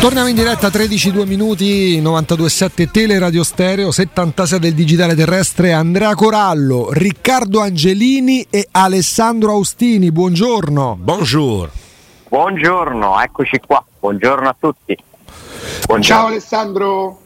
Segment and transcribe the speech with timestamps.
[0.00, 6.14] Torniamo in diretta 13 2 minuti 92.7 Tele Radio Stereo 76 del digitale terrestre Andrea
[6.14, 10.12] Corallo, Riccardo Angelini e Alessandro Austini.
[10.12, 10.96] Buongiorno.
[11.00, 11.68] Bonjour.
[12.28, 13.84] Buongiorno, eccoci qua.
[13.98, 14.96] Buongiorno a tutti.
[15.86, 16.02] Buongiorno.
[16.02, 17.18] Ciao Alessandro.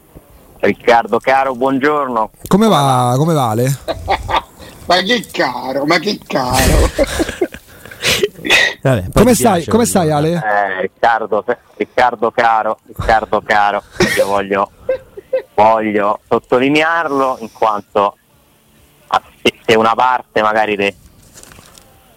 [0.61, 2.31] Riccardo caro, buongiorno.
[2.47, 3.13] Come va?
[3.17, 3.79] Come vale?
[4.87, 6.89] ma che caro, ma che caro.
[8.81, 10.31] Vabbè, come, stai, come stai Ale?
[10.33, 11.45] Eh, Riccardo,
[11.77, 13.83] Riccardo caro, Riccardo caro,
[14.17, 14.71] io voglio,
[15.53, 18.15] voglio sottolinearlo in quanto
[19.71, 20.95] se una parte magari de,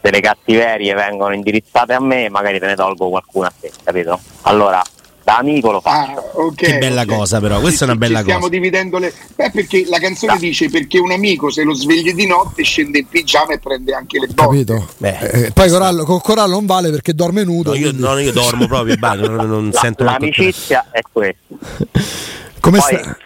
[0.00, 4.18] delle cattiverie vengono indirizzate a me, magari te ne tolgo qualcuna a te, capito?
[4.42, 4.82] Allora,
[5.24, 6.18] da amico lo faccio.
[6.18, 7.16] Ah, okay, che bella okay.
[7.16, 7.58] cosa, però.
[7.60, 8.52] Questa è una bella ci stiamo cosa.
[8.52, 9.12] dividendo le.
[9.34, 10.38] Beh, perché la canzone No.
[10.38, 14.18] dice perché un amico se lo svegli di notte scende in pigiama e prende anche
[14.20, 14.42] le botte.
[14.42, 14.88] Capito?
[14.98, 17.70] Beh, Eh, poi Corallo, con Corallo non vale perché dorme nudo.
[17.70, 21.42] No, io, quindi- no, io dormo proprio, basta, non, non La- sento l'amicizia è questa.
[22.60, 23.16] Come Poi sta-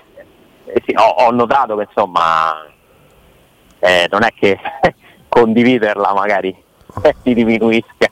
[0.67, 2.53] eh sì, ho, ho notato che insomma
[3.81, 4.57] eh, non è che
[5.29, 6.55] condividerla magari
[7.23, 8.11] ti diminuisca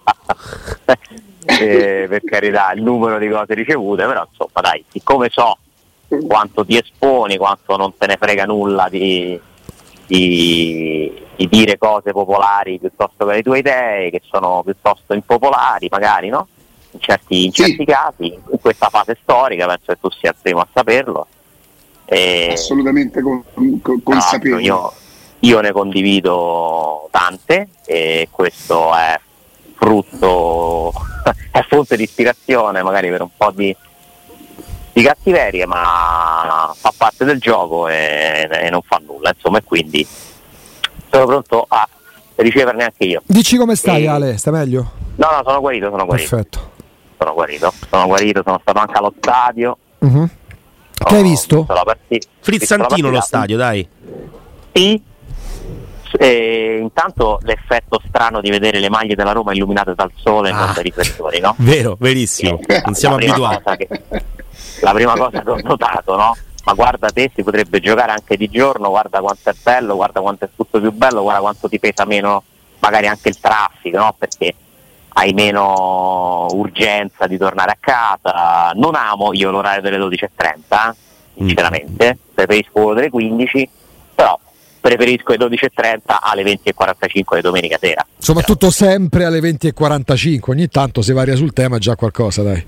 [1.47, 5.57] eh, per carità il numero di cose ricevute, però insomma dai, siccome so
[6.27, 9.39] quanto ti esponi, quanto non te ne frega nulla di,
[10.07, 16.29] di- di dire cose popolari piuttosto che le tue idee, che sono piuttosto impopolari magari,
[16.29, 16.49] no?
[16.93, 17.63] In certi, in Sì.
[17.65, 21.27] certi casi, in questa fase storica, penso che tu sia il primo a saperlo.
[22.07, 23.43] E- Assolutamente con,
[23.83, 24.63] con- consapevole.
[24.63, 24.93] Io,
[25.41, 29.21] io ne condivido tante e questo è
[29.77, 30.93] frutto,
[31.51, 33.75] è fonte di ispirazione magari per un po' di,
[34.93, 40.07] di cattiverie, ma fa parte del gioco e, e non fa nulla, insomma, e quindi
[41.11, 41.89] sono pronto a
[42.37, 43.23] riceverne anche io.
[43.27, 44.37] Dici come stai Eh, Ale?
[44.37, 44.91] Sta meglio?
[45.17, 46.71] No, no, sono guarito, sono guarito, Perfetto.
[47.19, 49.79] sono guarito, sono guarito, sono stato anche allo stadio.
[50.01, 50.31] Mhm.
[50.93, 51.65] Che hai visto?
[51.65, 53.27] partita- Frizzantino lo visto partita.
[53.27, 53.89] stadio, dai.
[54.73, 55.03] Sì.
[56.19, 60.69] E intanto l'effetto strano di vedere le maglie della Roma illuminate dal sole e non
[60.69, 60.72] Ah.
[60.72, 61.55] dai riflettori, no?
[61.59, 62.61] Vero, verissimo.
[62.84, 63.62] Non siamo la prima abituati.
[63.62, 64.25] cosa che-
[64.83, 66.37] la prima cosa che ho notato, no?
[66.65, 70.45] Ma guarda te, si potrebbe giocare anche di giorno, guarda quanto è bello, guarda quanto
[70.47, 72.43] è tutto più bello, guarda quanto ti pesa meno
[72.81, 74.15] magari anche il traffico, no?
[74.19, 74.55] Perché
[75.19, 78.72] hai meno urgenza di tornare a casa.
[78.75, 80.95] Non amo io l'orario delle 12.30, eh,
[81.37, 83.69] sinceramente, preferisco quello delle 15,
[84.15, 84.39] però
[84.87, 88.07] preferisco le 12.30 alle 20.45 di domenica sera.
[88.19, 90.39] Soprattutto sempre alle 20.45.
[90.51, 92.65] Ogni tanto se varia sul tema è già qualcosa, dai.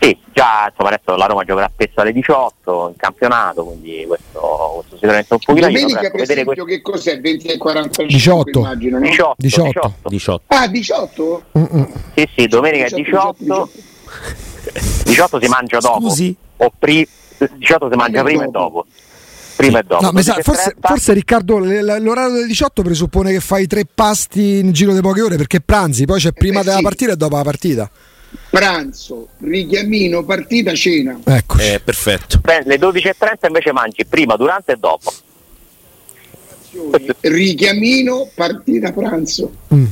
[0.00, 4.38] Sì, già insomma adesso la Roma giocherà spesso alle 18 in campionato, quindi questo,
[4.74, 6.00] questo sicuramente un pochino Domenica aiuta.
[6.10, 7.20] per Vedere esempio che cos'è?
[7.20, 8.58] 20 e 45 18.
[8.58, 9.04] immagino, no?
[9.04, 9.94] 18, 18.
[10.08, 10.08] 18.
[10.08, 10.42] 18.
[10.48, 11.42] Ah, 18?
[11.58, 11.92] Mm-mm.
[12.14, 13.68] Sì, sì, domenica 18,
[15.04, 16.00] 18 si mangia dopo.
[16.00, 16.36] Scusi?
[16.56, 17.08] O pri-
[17.56, 18.84] 18 si mangia prima e dopo.
[19.56, 20.10] Prima e dopo.
[20.10, 24.72] No, sa- forse, 12.30, forse, Riccardo l'orario delle 18 presuppone che fai tre pasti in
[24.72, 26.82] giro di poche ore perché pranzi, poi c'è prima beh, della sì.
[26.82, 27.90] partita e dopo la partita.
[28.50, 31.18] Pranzo, richiamino, partita, cena.
[31.22, 31.64] Eccoci.
[31.64, 32.40] Eh, perfetto.
[32.42, 35.12] Beh, le 12.30 invece mangi prima, durante e dopo.
[37.20, 39.52] Richiamino, partita, pranzo.
[39.72, 39.84] Mm.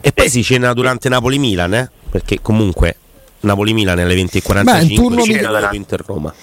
[0.00, 1.90] E poi si cena durante Napoli-Milan, eh?
[2.10, 2.96] Perché comunque
[3.40, 6.34] Napoli-Milan alle 20.45 Beh, turno cena dopo Inter-Roma.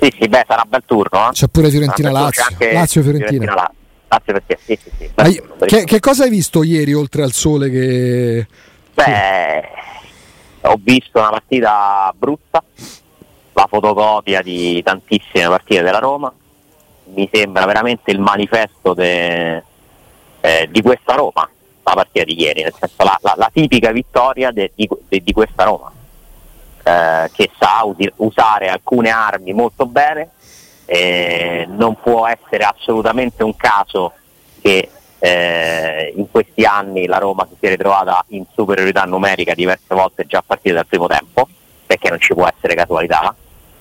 [0.00, 1.28] Sì, sì, beh, sarà bel turno.
[1.28, 1.32] Eh?
[1.32, 3.78] C'è pure Fiorentina Sarà bel turno, Lazio.
[4.08, 5.10] c'è perché sì, sì, sì.
[5.14, 8.46] Hai- turno, che, che cosa hai visto ieri oltre al sole che
[8.94, 9.62] Beh,
[10.62, 12.62] ho visto una partita brutta,
[13.52, 16.32] la fotocopia di tantissime partite della Roma.
[17.14, 19.62] Mi sembra veramente il manifesto de-
[20.40, 21.48] eh, di questa Roma,
[21.82, 25.32] la partita di ieri, nel senso la, la- la tipica vittoria de- di, de- di
[25.32, 25.92] questa Roma.
[26.84, 27.82] Eh, che sa
[28.16, 30.30] usare alcune armi molto bene,
[30.84, 34.12] eh, non può essere assolutamente un caso
[34.60, 40.26] che eh, in questi anni la Roma si sia ritrovata in superiorità numerica diverse volte
[40.26, 41.48] già a partire dal primo tempo,
[41.86, 43.34] perché non ci può essere casualità.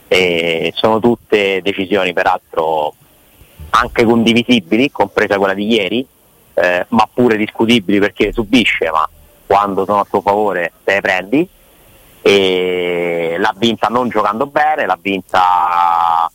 [0.08, 2.94] E sono tutte decisioni peraltro
[3.72, 6.08] anche condivisibili, compresa quella di ieri,
[6.54, 9.08] eh, ma pure discutibili perché subisce, ma
[9.46, 11.50] quando sono a suo favore te le prendi.
[12.24, 16.32] E l'ha vinta non giocando bene, l'ha vinta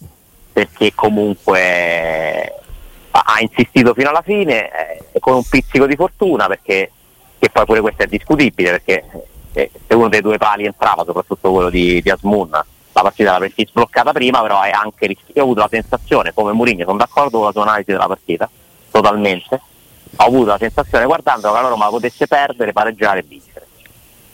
[0.52, 2.52] perché comunque
[3.10, 4.70] ha insistito fino alla fine
[5.12, 6.92] eh, con un pizzico di fortuna perché
[7.38, 9.04] che poi pure questo è discutibile perché
[9.52, 13.66] eh, se uno dei due pali entrava, soprattutto quello di, di Asmun, la partita l'avresti
[13.66, 15.32] sbloccata prima, però è anche rischiato.
[15.34, 18.48] Io ho avuto la sensazione, come Mourinho, sono d'accordo con la sua analisi della partita,
[18.90, 19.60] totalmente.
[20.16, 23.66] Ho avuto la sensazione guardando che la Roma potesse perdere, pareggiare e vincere,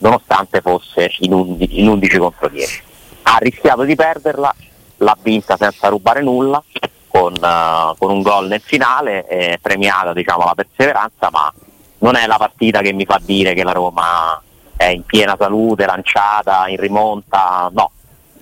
[0.05, 2.83] nonostante fosse in 11, in 11 contro 10.
[3.23, 4.55] Ha rischiato di perderla,
[4.99, 6.63] l'ha vinta senza rubare nulla,
[7.09, 11.53] con, uh, con un gol nel finale, eh, premiata diciamo, la perseveranza, ma
[11.99, 14.41] non è la partita che mi fa dire che la Roma
[14.77, 17.91] è in piena salute, lanciata, in rimonta, no.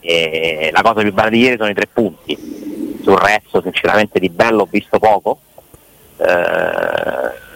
[0.01, 2.99] E la cosa più bella di ieri sono i tre punti.
[3.03, 5.39] Sul resto sinceramente di bello ho visto poco.
[6.17, 7.51] Eh,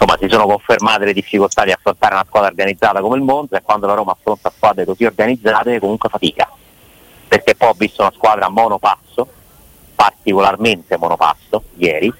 [0.00, 3.62] insomma si sono confermate le difficoltà di affrontare una squadra organizzata come il Monza e
[3.62, 6.50] quando la Roma affronta squadre così organizzate comunque fatica.
[7.28, 9.28] Perché poi ho visto una squadra a monopasso,
[9.94, 12.12] particolarmente monopasso ieri,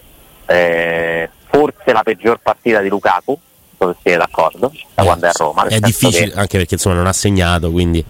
[0.47, 3.37] eh, forse la peggior partita di Lukaku,
[3.79, 5.65] se siete d'accordo, da Eh, quando è a Roma.
[5.67, 8.05] È difficile che anche perché insomma non ha segnato, quindi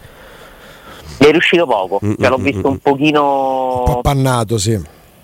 [1.18, 4.58] Mi è riuscito poco, Mm, cioè, l'ho mm, visto mm, un Un po' pochino appannato,
[4.58, 4.80] sì.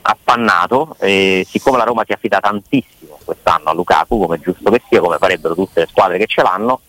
[0.09, 4.81] Appannato e siccome la Roma si affida tantissimo quest'anno a Lukaku, come è giusto che
[4.89, 6.81] sia, come farebbero tutte le squadre che ce l'hanno,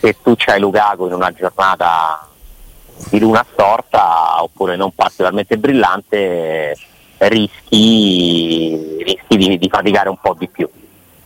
[0.00, 2.28] se tu c'hai Lukaku in una giornata
[3.10, 6.76] di luna storta oppure non particolarmente brillante,
[7.18, 10.68] rischi, rischi di, di faticare un po' di più.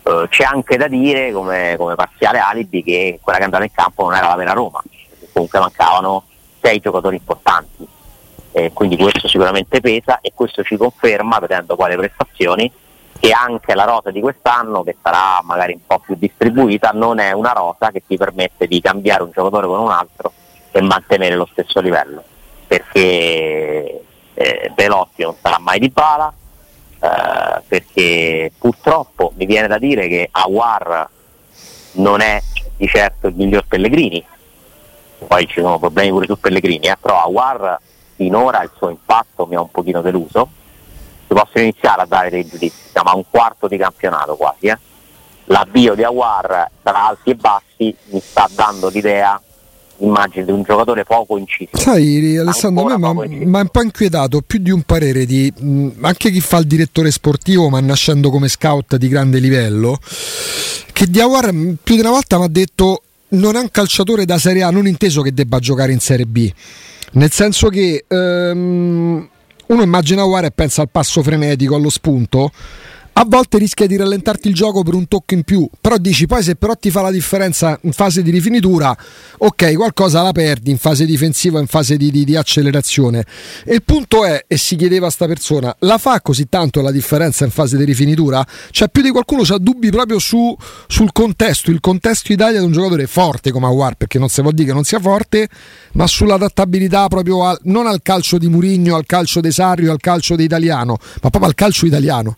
[0.03, 3.73] Eh, c'è anche da dire come, come parziale alibi che quella che è andata in
[3.73, 4.81] campo non era la vera Roma,
[5.33, 6.25] comunque mancavano
[6.61, 7.99] sei giocatori importanti
[8.53, 12.71] eh, quindi questo sicuramente pesa e questo ci conferma, vedendo quali prestazioni,
[13.19, 17.33] che anche la rosa di quest'anno, che sarà magari un po' più distribuita, non è
[17.33, 20.33] una rosa che ti permette di cambiare un giocatore con un altro
[20.71, 22.23] e mantenere lo stesso livello,
[22.67, 24.03] perché
[24.35, 26.33] eh, Belotti non sarà mai di bala,
[26.99, 31.09] eh, perché purtroppo mi viene da dire che Awar
[31.93, 32.41] non è
[32.77, 34.25] di certo il miglior Pellegrini,
[35.27, 37.79] poi ci sono problemi pure su Pellegrini, eh, però Awar
[38.21, 40.47] finora il suo impatto mi ha un pochino deluso.
[41.27, 44.67] Si possono iniziare a dare dei giudizi, siamo a un quarto di campionato quasi.
[44.67, 44.77] eh.
[45.47, 49.41] L'avvio di Awar tra alti e bassi mi sta dando l'idea,
[49.99, 51.71] immagine di un giocatore poco inciso.
[51.79, 55.89] Sai, Alessandro, a me mi ha- un po' inquietato più di un parere di mh,
[56.03, 59.99] anche chi fa il direttore sportivo, ma nascendo come scout di grande livello,
[60.93, 64.39] che Diawar mh, più di una volta mi ha detto non è un calciatore da
[64.39, 66.53] Serie A, non inteso che debba giocare in Serie B.
[67.13, 69.29] Nel senso che ehm,
[69.67, 72.51] uno immagina Aguara e pensa al passo frenetico, allo spunto.
[73.13, 76.43] A volte rischia di rallentarti il gioco per un tocco in più, però dici poi
[76.43, 78.97] se però ti fa la differenza in fase di rifinitura,
[79.37, 83.25] ok, qualcosa la perdi in fase difensiva, in fase di, di- di accelerazione.
[83.65, 86.91] E il punto è, e si chiedeva a sta persona, la fa così tanto la
[86.91, 88.47] differenza in fase di rifinitura?
[88.71, 92.73] Cioè più di qualcuno ha dubbi proprio su- sul contesto, il contesto Italia di un
[92.73, 95.47] giocatore forte come Aguar, perché non si vuol dire che non sia forte,
[95.93, 100.37] ma sull'adattabilità proprio al- non al calcio di Murigno, al calcio di Sarrio, al calcio
[100.37, 102.37] di Italiano, ma proprio al calcio italiano.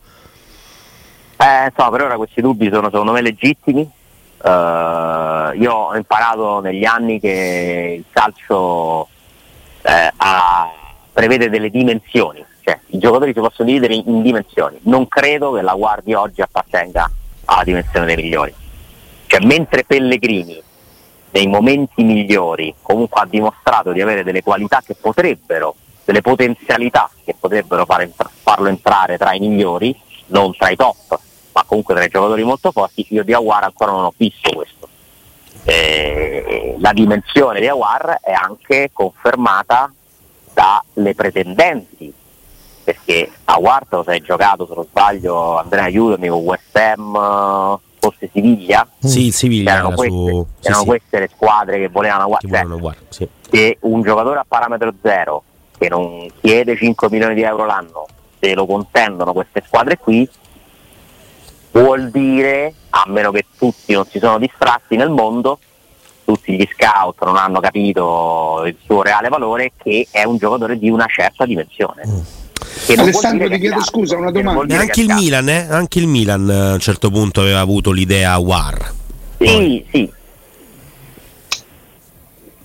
[1.43, 3.81] Eh, insomma, per ora questi dubbi sono secondo me legittimi.
[3.83, 9.09] Eh, io ho imparato negli anni che il calcio
[9.83, 10.71] eh, ha-
[11.13, 14.79] prevede delle dimensioni, cioè i giocatori si possono dividere in, in dimensioni.
[14.83, 17.11] Non credo che la Guardia oggi appartenga
[17.47, 18.55] alla dimensione dei migliori.
[19.27, 20.63] Cioè, mentre Pellegrini
[21.31, 27.35] nei momenti migliori comunque ha dimostrato di avere delle qualità che potrebbero, delle potenzialità che
[27.37, 31.19] potrebbero fare farlo entrare tra i migliori, non tra i top,
[31.53, 34.89] ma comunque tra i giocatori molto forti, io di Aguar ancora non ho visto questo.
[35.65, 39.93] Eh, la dimensione di Aguar è anche confermata
[40.53, 42.13] dalle pretendenti,
[42.85, 48.31] perché Aguar te lo sei giocato, se non sbaglio, Andrea aiutami, con West Ham, forse
[48.33, 51.89] Siviglia, sì, il Siviglia erano, era queste, su sì, erano sì, queste le squadre che
[51.89, 52.41] volevano Aguar.
[52.41, 53.29] che Cioè, volevano guarda, sì.
[53.49, 55.43] che un giocatore a parametro zero
[55.79, 58.07] che non chiede 5 milioni di euro l'anno,
[58.41, 60.29] se lo contendono queste squadre qui,
[61.73, 65.59] vuol dire, a meno che tutti non si sono distratti nel mondo,
[66.25, 70.88] tutti gli scout non hanno capito il suo reale valore, che è un giocatore di
[70.88, 72.02] una certa dimensione.
[72.07, 72.21] Mm.
[72.97, 74.52] Alessandro, ti chiedo scusa, una domanda.
[74.52, 75.12] vuol dire Anche il.
[75.12, 75.67] Milan, eh?
[75.69, 78.93] Anche il Milan eh, a un certo punto aveva avuto l'idea War.
[79.38, 80.11] Sì, sì.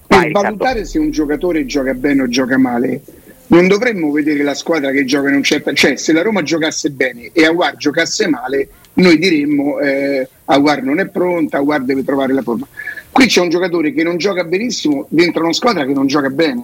[0.07, 3.01] Per Vai, valutare se un giocatore gioca bene o gioca male,
[3.47, 5.73] non dovremmo vedere la squadra che gioca in un certo...
[5.73, 10.99] Cioè, se la Roma giocasse bene e Aguar giocasse male, noi diremmo eh, Aguar non
[10.99, 12.67] è pronta, Aguar deve trovare la forma.
[13.11, 16.63] Qui c'è un giocatore che non gioca benissimo dentro una squadra che non gioca bene.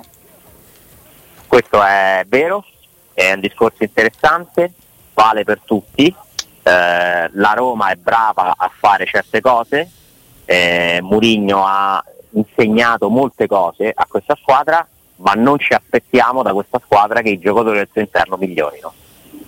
[1.48, 2.66] Questo è vero,
[3.14, 4.72] è un discorso interessante,
[5.14, 6.06] vale per tutti.
[6.06, 9.90] Eh, la Roma è brava a fare certe cose,
[10.46, 14.88] eh, Murigno ha insegnato molte cose a questa squadra,
[15.18, 18.92] ma non ci aspettiamo da questa squadra che i giocatori del suo interno migliorino,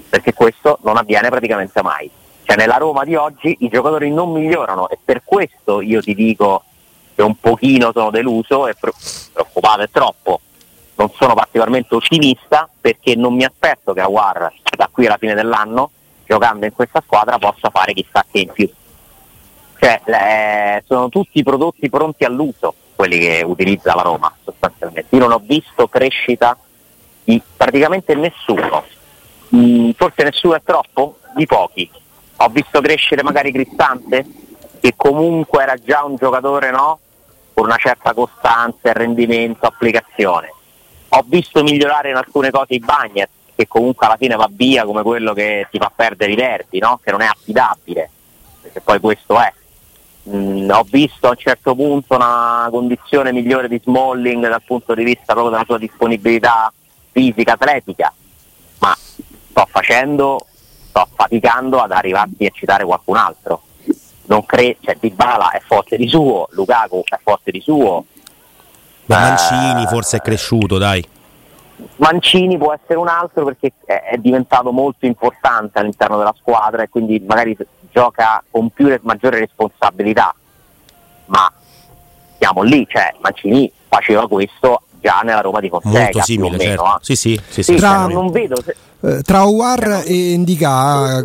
[0.09, 2.11] perché questo non avviene praticamente mai.
[2.45, 6.63] Cioè nella Roma di oggi i giocatori non migliorano e per questo io ti dico
[7.15, 8.93] che un pochino sono deluso e pre-
[9.33, 10.39] preoccupato è troppo,
[10.95, 15.89] non sono particolarmente ottimista perché non mi aspetto che Aguar da qui alla fine dell'anno,
[16.23, 18.69] giocando in questa squadra, possa fare chissà che in più.
[19.79, 25.15] Cioè, eh, sono tutti prodotti pronti all'uso quelli che utilizza la Roma sostanzialmente.
[25.15, 26.55] Io non ho visto crescita
[27.23, 28.83] di praticamente nessuno.
[29.55, 31.17] Mm, forse nessuno è troppo?
[31.35, 31.89] Di pochi.
[32.37, 34.25] Ho visto crescere magari Cristante,
[34.79, 36.99] che comunque era già un giocatore no?
[37.53, 40.53] con una certa costanza, rendimento, applicazione.
[41.09, 45.01] Ho visto migliorare in alcune cose i Bagnet, che comunque alla fine va via come
[45.01, 46.99] quello che ti fa perdere i verdi, no?
[47.01, 48.09] che non è affidabile,
[48.61, 49.53] perché poi questo è.
[50.27, 55.03] Mm, ho visto a un certo punto una condizione migliore di Smalling dal punto di
[55.03, 56.73] vista proprio della sua disponibilità
[57.11, 58.11] fisica, atletica,
[58.79, 60.45] ma sto facendo,
[60.95, 63.63] sto faticando ad arrivarti a citare qualcun altro.
[64.27, 68.05] Non cre- cioè Dybala è forte di suo, Lukaku è forte di suo,
[69.07, 71.05] Ma Eh, Mancini forse è cresciuto, dai.
[71.97, 77.19] Mancini può essere un altro perché è diventato molto importante all'interno della squadra e quindi
[77.19, 77.55] magari
[77.91, 80.33] gioca con più re- maggiore responsabilità.
[81.25, 81.51] Ma
[82.39, 85.99] siamo lì, cioè Mancini faceva questo già nella Roma di Fonseca.
[85.99, 86.83] Molto simile, meno, certo.
[86.85, 86.97] eh.
[87.01, 91.21] Sì, sì, sì, Sì, sì, Tra- cioè, non vedo se- Eh, tra Owar e Indica,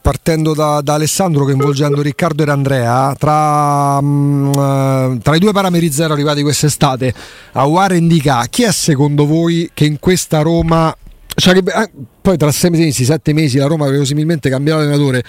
[0.00, 5.90] partendo da, da Alessandro coinvolgendo Riccardo ed Andrea, tra, mm, eh, tra i due parametri
[5.90, 7.12] zero arrivati quest'estate,
[7.54, 10.94] Owar e Indica, chi è secondo voi che in questa Roma...
[11.34, 15.22] Cioè che, eh, poi tra sei mesi, sette mesi la Roma verosimilmente cambierà allenatore.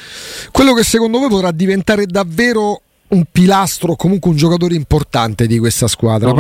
[0.52, 5.58] Quello che secondo voi potrà diventare davvero un pilastro o comunque un giocatore importante di
[5.60, 6.34] questa squadra?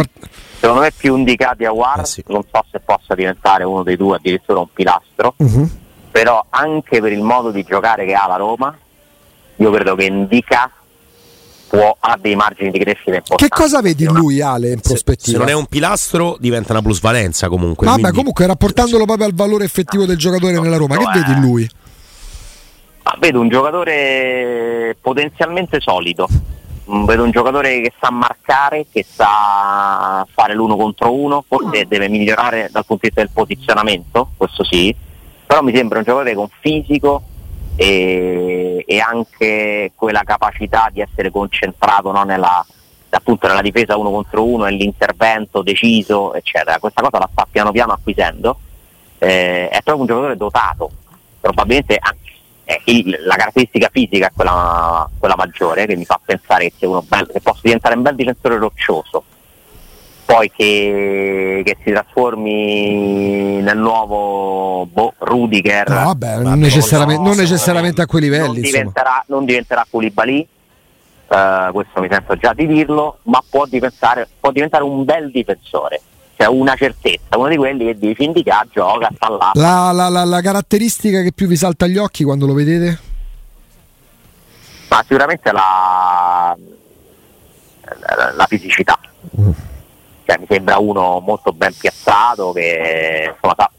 [0.59, 2.23] Secondo me più indicati a War, Eh sì.
[2.27, 5.69] non so se possa diventare uno dei due, addirittura un pilastro, Mhm.
[6.11, 8.75] però anche per il modo di giocare che ha la Roma,
[9.55, 10.71] io credo che Indica
[11.67, 13.43] può, ha dei margini di crescita importanti.
[13.43, 15.37] Che cosa vedi in lui, Ale, in Se, prospettiva?
[15.37, 17.85] se non è un pilastro diventa una plusvalenza comunque.
[17.85, 21.19] Vabbè, quindi- comunque rapportandolo proprio al valore effettivo del giocatore nella Roma, che No, eh.
[21.19, 21.69] vedi in lui?
[23.03, 26.27] Ma vedo un giocatore potenzialmente solido,
[27.05, 32.69] vedo un giocatore che sa marcare, che sa fare l'uno contro uno, forse deve migliorare
[32.71, 34.95] dal punto di vista del posizionamento, questo sì,
[35.45, 37.23] però mi sembra un giocatore con fisico
[37.75, 42.65] e, e anche quella capacità di essere concentrato no, nella,
[43.09, 46.79] appunto nella difesa uno contro uno e l'intervento deciso, eccetera.
[46.79, 48.59] Questa cosa la sta piano piano acquisendo,
[49.19, 50.89] eh, è proprio un giocatore dotato,
[51.39, 52.28] probabilmente anche
[52.69, 56.87] eh, il- la caratteristica fisica è quella, quella maggiore che mi fa pensare che, sia
[56.87, 59.23] uno bel- che possa diventare un bel difensore roccioso
[60.25, 67.41] poi che, che si trasformi nel nuovo boh, Rudiger No, vabbè, non necessariamente, non no,
[67.41, 68.45] necessariamente a quei livelli.
[68.45, 68.77] non insomma.
[68.77, 70.47] diventerà, non diventerà Koulibaly
[71.31, 76.01] eh, questo mi sento già di dirlo ma può diventare, può diventare un bel difensore
[76.39, 80.23] cioè una certezza, uno di quelli che dici indica, gioca, sta là La, la- la-
[80.23, 83.07] la caratteristica che più vi salta agli occhi quando lo vedete?
[84.87, 86.57] ma sicuramente la,
[88.35, 88.97] la, fisicità.
[90.25, 93.69] Cioè, mi sembra uno molto ben piazzato che insomma, sa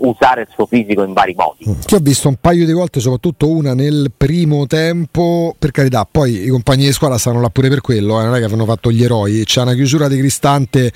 [0.00, 1.76] usare il suo fisico in vari modi.
[1.84, 6.44] Che ho visto un paio di volte, soprattutto una nel primo tempo, per carità, poi
[6.44, 8.90] i compagni di squadra stanno là pure per quello, eh, non è che hanno fatto
[8.90, 10.92] gli eroi, c'è una chiusura di Cristante,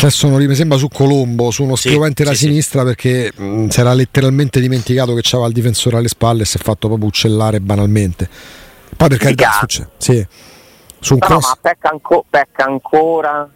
[0.00, 2.44] adesso non mi sembra su Colombo, su uno Sì, spiovente da sì, sì.
[2.46, 6.58] sinistra perché mh, si era letteralmente dimenticato che c'aveva il difensore alle spalle e si
[6.58, 8.28] è fatto proprio uccellare banalmente.
[8.96, 10.26] Poi per carità, succede, sì.
[11.00, 11.48] Su un cross...
[11.48, 13.48] ma pecca, anco- pecca ancora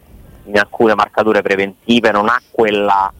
[0.45, 3.11] in alcune marcature preventive, non ha quella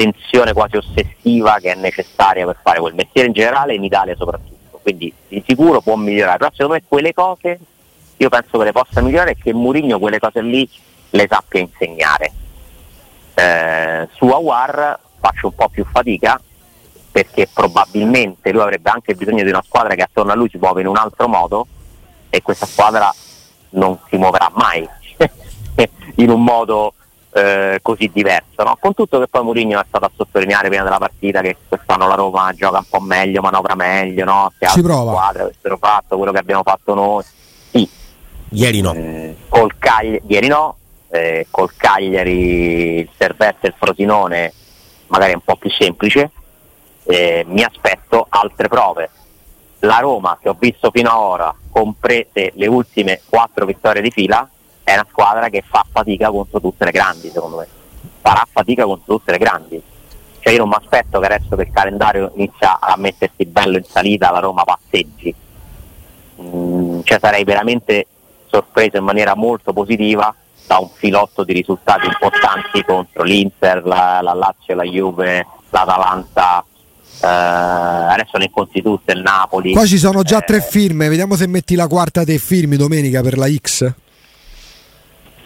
[0.00, 4.78] attenzione quasi ossessiva che è necessaria per fare quel mestiere in generale in Italia soprattutto.
[4.82, 7.58] Quindi di sicuro può migliorare, però secondo me quelle cose
[8.16, 10.68] io penso che le possa migliorare e che Mourinho quelle cose lì
[11.10, 12.32] le sappia insegnare.
[13.34, 16.40] Eh, su Awar faccio un po' più fatica
[17.12, 20.80] perché probabilmente lui avrebbe anche bisogno di una squadra che attorno a lui si muove
[20.80, 21.66] in un altro modo
[22.30, 23.12] e questa squadra
[23.70, 24.88] non si muoverà mai
[26.16, 26.94] in un modo
[27.32, 28.62] eh, così diverso.
[28.62, 28.76] No?
[28.80, 32.14] Con tutto che poi Mourinho è stato a sottolineare prima della partita che quest'anno la
[32.14, 34.52] Roma gioca un po' meglio, manovra meglio, no?
[34.58, 35.12] se prova.
[35.12, 37.24] squadre avessero fatto quello che abbiamo fatto noi.
[37.70, 37.88] Sì,
[38.50, 38.92] Ieri no.
[38.94, 40.76] eh, col Cagliari, ieri no,
[41.08, 44.52] eh, col Cagliari il Servette e il Frosinone
[45.10, 46.30] magari è un po' più semplice,
[47.04, 49.10] eh, mi aspetto altre prove.
[49.80, 54.48] La Roma che ho visto fino ad ora, comprese le ultime quattro vittorie di fila,
[54.90, 57.68] è una squadra che fa fatica contro tutte le grandi secondo me,
[58.20, 59.82] farà fatica contro tutte le grandi.
[60.40, 63.84] Cioè io non mi aspetto che adesso che il calendario inizia a mettersi bello in
[63.84, 65.34] salita la Roma passeggi.
[66.40, 68.06] Mm, cioè sarei veramente
[68.46, 70.34] sorpreso in maniera molto positiva
[70.66, 76.64] da un filotto di risultati importanti contro l'Inter, la, la Lazio, la Juve, l'Atalanta,
[77.22, 79.72] eh, adesso ne conti tutte, il Napoli.
[79.72, 83.20] Qua ci sono già Eh, tre firme, vediamo se metti la quarta dei firmi domenica
[83.20, 83.92] per la X.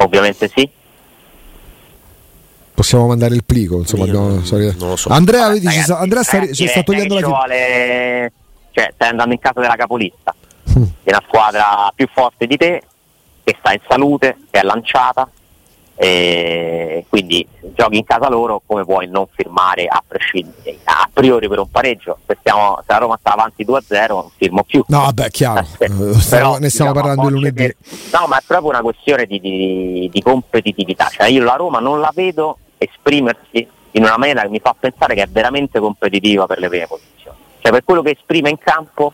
[0.05, 0.69] Ovviamente sì.
[2.75, 5.09] Possiamo mandare il plico, insomma, abbiamo- non- lo so.
[5.11, 7.37] Andrea, vedi, ci Ragazzi, sta, Andrea sta, ragazzi, ci sta togliendo la firma.
[7.37, 8.33] vuole-
[8.73, 10.35] cioè, stai andando in casa della capolista.
[10.77, 10.83] Mm.
[11.05, 12.83] È una squadra più forte di te,
[13.45, 15.29] che sta in salute, che è lanciata,
[15.97, 20.79] e quindi giochi in casa loro come puoi non firmare a prescindere.
[20.85, 24.63] A priori per un pareggio se, stiamo, se la Roma sta avanti 2-0 non firmo
[24.65, 24.85] più.
[24.89, 25.67] No, vabbè, chiaro.
[25.79, 27.63] Eh, Eh, stiamo- ne stiamo diciamo, parlando lunedì.
[27.67, 27.77] che-
[28.13, 31.09] no ma è proprio una questione di, di- di competitività.
[31.11, 35.15] Cioè io la Roma non la vedo esprimersi in una maniera che mi fa pensare
[35.15, 37.37] che è veramente competitiva per le prime posizioni.
[37.61, 39.13] Cioè per quello che esprime in campo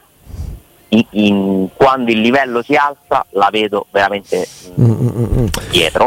[0.91, 4.47] in- in- quando il livello si alza la vedo veramente
[4.79, 5.09] mm, Mm,
[5.41, 6.07] mm, dietro.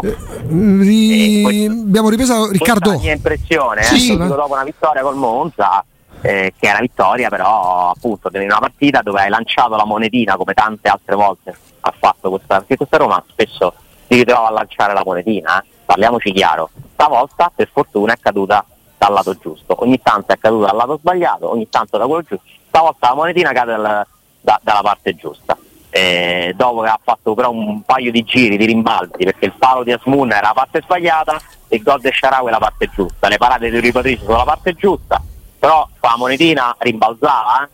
[0.52, 2.90] Mm, ri- Eh, questo- Abbiamo ripreso Riccardo.
[2.92, 5.84] la mia impressione, eh, Sì, subito ma- dopo una vittoria col Monza,
[6.20, 10.36] eh, che è una vittoria però appunto in una partita dove hai lanciato la monetina
[10.36, 13.74] come tante altre volte ha fatto questa, perché questa Roma spesso
[14.08, 15.64] si ritrova a lanciare la monetina, eh.
[15.84, 18.64] parliamoci chiaro, stavolta per fortuna è caduta
[18.96, 22.44] dal lato giusto, ogni tanto è caduta dal lato sbagliato, ogni tanto da quello giusto,
[22.68, 24.06] stavolta la monetina cade dal-
[24.44, 25.56] da- dalla parte giusta.
[25.88, 29.84] Eh, dopo che ha fatto però un paio di giri di rimbalzi perché il palo
[29.84, 33.38] di Asmun era la parte sbagliata e il gol di Sharawi la parte giusta le
[33.38, 35.22] parate di Ripatricio sono la parte giusta
[35.56, 37.68] però la monetina rimbalzava eh?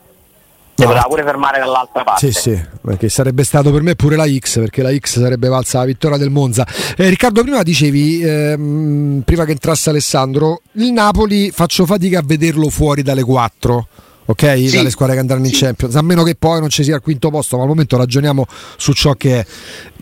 [0.75, 4.27] si poteva pure fermare dall'altra parte Sì, sì, perché sarebbe stato per me pure la
[4.27, 6.65] X, perché la X sarebbe valsa la vittoria del Monza.
[6.97, 12.69] Eh, Riccardo, prima dicevi, ehm, prima che entrasse Alessandro, il Napoli faccio fatica a vederlo
[12.69, 13.87] fuori dalle 4.
[14.25, 14.75] Ok, Sì.
[14.75, 15.63] dalle squadre che andranno in Sì.
[15.63, 18.45] Champions, a meno che poi non ci sia al quinto posto, ma al momento ragioniamo
[18.77, 19.45] su ciò che è.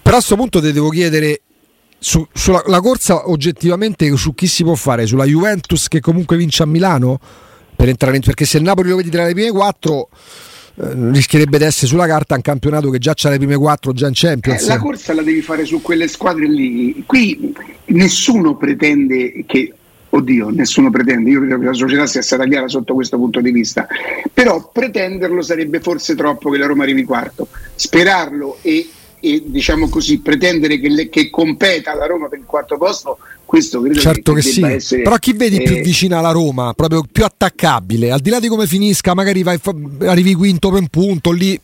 [0.01, 1.41] Però a questo punto ti devo chiedere
[1.97, 5.05] su- sulla la corsa oggettivamente su chi si può fare?
[5.08, 7.19] Sulla Juventus che comunque vince a Milano?
[7.75, 10.10] Per entrare in- perché se il Napoli lo vedi tra le prime quattro
[10.82, 14.08] eh, rischierebbe di essere sulla carta un campionato che già c'ha le prime quattro già
[14.08, 14.63] in Champions.
[14.63, 17.03] Eh, la corsa la devi fare su quelle squadre lì.
[17.05, 17.53] Qui
[17.86, 19.73] nessuno pretende che,
[20.10, 23.52] oddio, nessuno pretende, io credo che la società sia stata chiara sotto questo punto di
[23.52, 23.88] vista,
[24.34, 27.48] però pretenderlo sarebbe forse troppo che la Roma arrivi quarto.
[27.76, 32.78] Sperarlo e, e, diciamo così, pretendere che, le- che competa la Roma per il quarto
[32.78, 36.32] posto, questo credo Certo che, che sì, essere, però chi vedi più eh, vicina alla
[36.32, 39.60] Roma, proprio più attaccabile, al di là di come finisca, magari vai,
[40.02, 41.60] arrivi quinto per un punto, lì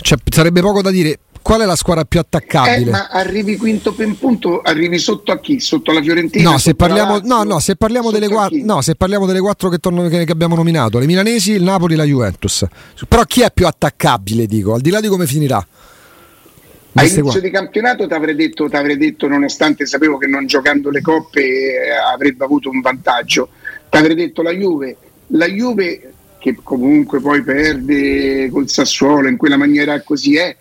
[0.00, 1.18] cioè, sarebbe poco da dire.
[1.46, 2.90] Qual è la squadra più Eh, attaccabile?
[2.90, 5.60] ma arrivi quinto un punto, arrivi sotto a chi?
[5.60, 6.50] Sotto la Fiorentina?
[6.50, 7.28] No se, parliamo, Lazio?
[7.36, 8.64] no, no, se parliamo delle Sotto a quattro, chi?
[8.64, 11.94] no, se parliamo delle quattro che, torno- che- che abbiamo nominato, le milanesi, il Napoli
[11.94, 12.66] e la Juventus.
[13.06, 15.58] Però chi è più attaccabile, dico, al di là di come finirà?
[15.58, 17.38] A inizio qua.
[17.38, 22.42] di campionato ti avrei detto, detto, nonostante sapevo che non giocando le coppe eh, avrebbe
[22.42, 23.50] avuto un vantaggio,
[23.88, 24.96] ti avrei detto la Juve,
[25.28, 30.56] la Juve che comunque poi perde col Sassuolo in quella maniera così è,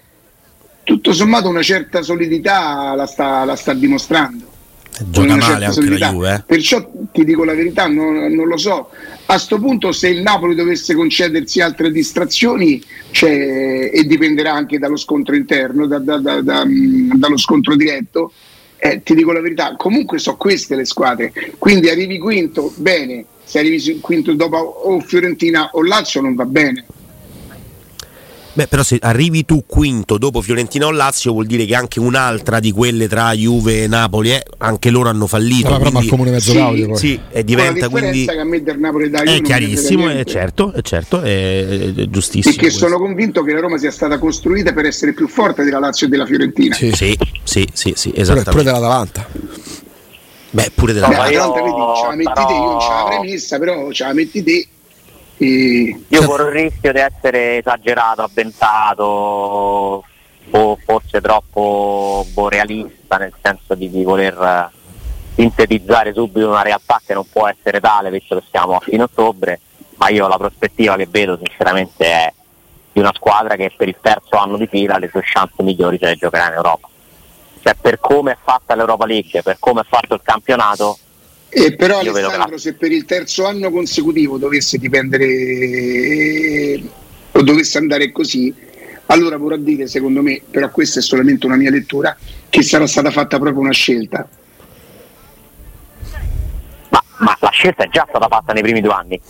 [0.86, 4.54] tutto sommato una certa solidità la sta, la sta dimostrando.
[5.10, 6.06] Gioca male anche solidità.
[6.06, 6.34] la Juve.
[6.36, 6.43] eh.
[6.45, 8.91] Perciò ti dico la verità, non, non lo so.
[9.26, 14.95] A sto punto, se il Napoli dovesse concedersi altre distrazioni, c'è- e dipenderà anche dallo
[14.95, 18.32] scontro interno, da- da- da- mh, dallo scontro diretto,
[18.78, 19.76] eh, ti dico la verità.
[19.76, 21.34] Comunque sono queste le squadre.
[21.58, 23.26] Quindi arrivi quinto, bene.
[23.43, 26.86] Se arrivi quinto dopo o Fiorentina o Lazio non va bene.
[28.56, 32.62] Beh, però se arrivi tu quinto dopo Fiorentina o Lazio vuol dire che anche un'altra
[32.62, 35.68] di quelle tra Juve e Napoli, eh, anche loro hanno fallito.
[35.68, 36.98] Però quindi, al comune mezzo Sì, poi.
[36.98, 38.20] sì, e diventa Con la quindi...
[38.20, 40.32] differenza che a me del Napoli da È mi chiarissimo, è niente.
[40.32, 42.56] certo, è certo, è, è giustissimo.
[42.56, 43.06] Perché sono questo.
[43.06, 46.26] convinto che la Roma sia stata costruita per essere più forte della Lazio e della
[46.26, 46.76] Fiorentina.
[46.76, 46.94] Sì.
[46.94, 48.52] Sì, sì, sì, sì, esattamente.
[48.52, 49.28] pure dell'Atalanta.
[50.52, 52.80] Beh, pure della Beh, No, ma io l'Atalanta vedi, ce la metti te, io non
[52.80, 54.68] ce l'avrei messa, però ce la metti te.
[55.38, 56.06] E...
[56.08, 60.04] Io corro il rischio di essere esagerato, avventato
[60.52, 64.69] o forse troppo boh, realista nel senso di, di voler eh,
[65.34, 69.60] sintetizzare subito una realtà che non può essere tale visto che siamo a fine ottobre,
[69.95, 72.34] ma io la prospettiva che vedo sinceramente è
[72.91, 75.98] di una squadra che per il terzo anno di fila ha le sue chance migliori
[75.98, 76.88] di giocare in Europa.
[77.62, 80.98] Cioè per come è fatta l'Europa League, per come è fatto il campionato,
[81.49, 86.81] E però Io Alessandro, se per il terzo anno consecutivo dovesse dipendere
[87.31, 88.53] o dovesse andare così,
[89.08, 92.15] allora vorrà dire, secondo me, però questa è solamente una mia lettura,
[92.49, 94.27] che sarà stata fatta proprio una scelta.
[96.89, 99.21] ma, ma la scelta è già stata fatta nei primi due anni.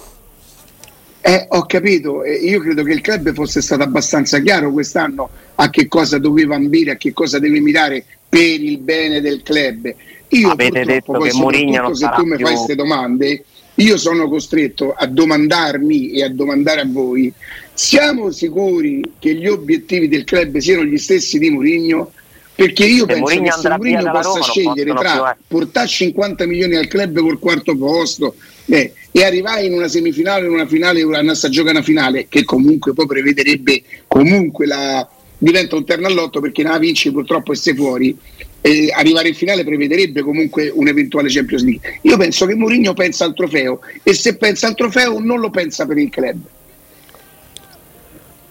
[1.21, 5.69] Eh, ho capito, eh, io credo che il club fosse stato abbastanza chiaro quest'anno a
[5.71, 9.93] che cosa doveva ambire, a che cosa deve mirare per il bene del club.
[10.29, 13.43] Io Avete detto che Mourinho non se tu mi più- fai queste domande,
[13.75, 17.31] io sono costretto a domandarmi e a domandare a voi,
[17.73, 22.11] siamo sicuri che gli obiettivi del club siano gli stessi di Mourinho?
[22.55, 25.37] Perché io Se penso Mourinho che se Mourinho possa Roma scegliere più, tra eh.
[25.45, 28.35] portare 50 milioni al club col quarto posto
[28.67, 32.93] eh, e arrivare in una semifinale, in una finale, una stagione una finale, che comunque
[32.93, 35.05] poi prevederebbe comunque la
[35.45, 38.17] diventa un terno all'otto perché la vinci purtroppo e sei fuori.
[38.61, 41.99] E arrivare in finale prevederebbe comunque un'eventuale Champions League.
[42.01, 45.85] Io penso che Mourinho pensa al trofeo e se pensa al trofeo non lo pensa
[45.85, 46.37] per il club.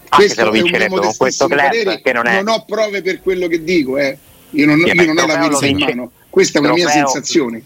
[0.07, 3.01] Anche se lo un vincerebbe con questo club, parere, che non è non ho prove
[3.01, 4.17] per quello che dico, eh.
[4.51, 7.61] io non, Sì, io non ho la pizza in mano, questa è una mia sensazione.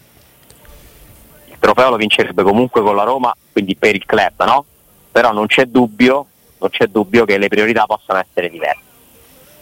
[1.46, 4.64] il trofeo lo vincerebbe comunque con la Roma, quindi per il club, no?
[5.12, 6.26] Però non c'è dubbio,
[6.58, 8.88] non c'è dubbio che le priorità possano essere diverse.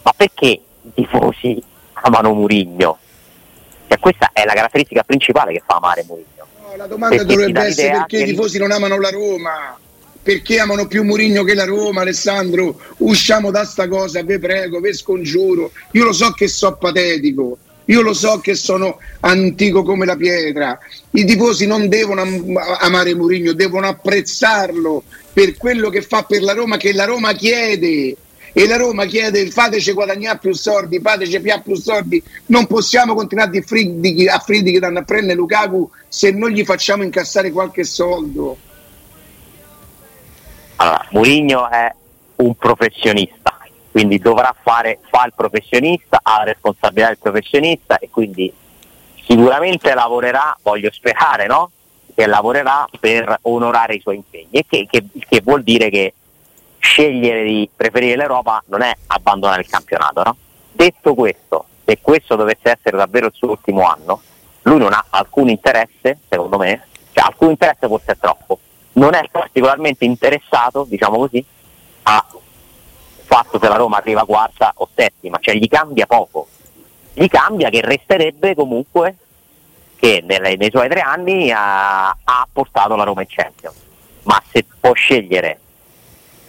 [0.09, 1.61] Ma perché i tifosi
[1.93, 2.97] amano Murigno?
[3.87, 6.47] Cioè, questa è la caratteristica principale che fa amare Murigno.
[6.61, 9.77] No, la domanda Perché dovrebbe essere perché i tifosi non amano la Roma.
[10.21, 12.79] Perché amano più Murigno che la Roma, Alessandro?
[12.97, 15.71] Usciamo da sta cosa, vi prego, vi scongiuro.
[15.91, 20.77] Io lo so che so patetico, io lo so che sono antico come la pietra.
[21.11, 26.53] I tifosi non devono am- amare Murigno, devono apprezzarlo per quello che fa per la
[26.53, 28.15] Roma, che la Roma chiede.
[28.51, 32.21] E la Roma chiede fateci guadagnare più soldi, fateci più più soldi.
[32.47, 36.63] Non possiamo continuare a fridighi a fridighi che danno a prendere Lukaku se non gli
[36.65, 38.57] facciamo incassare qualche soldo.
[40.77, 41.93] Allora, Murigno è
[42.37, 43.57] un professionista,
[43.91, 48.51] quindi dovrà fare, fa il professionista, ha la responsabilità del professionista e quindi
[49.25, 51.71] sicuramente lavorerà, voglio sperare, no?
[52.15, 56.13] Che lavorerà per onorare i suoi impegni che, che- che vuol dire che
[56.79, 60.35] scegliere di preferire l'Europa non è abbandonare il campionato, no?
[60.71, 64.21] Detto questo, se questo dovesse essere davvero il suo ultimo anno,
[64.63, 68.59] lui non ha alcun interesse, secondo me, cioè alcun interesse forse è troppo,
[68.93, 71.43] non è particolarmente interessato, diciamo così,
[72.03, 72.25] a
[73.25, 76.47] fatto se la Roma arriva quarta o settima, cioè gli cambia poco.
[77.13, 79.15] Gli cambia che resterebbe comunque
[79.97, 83.75] che nelle- nei suoi tre anni ha, ha portato la Roma in Champions.
[84.23, 85.59] Ma se può scegliere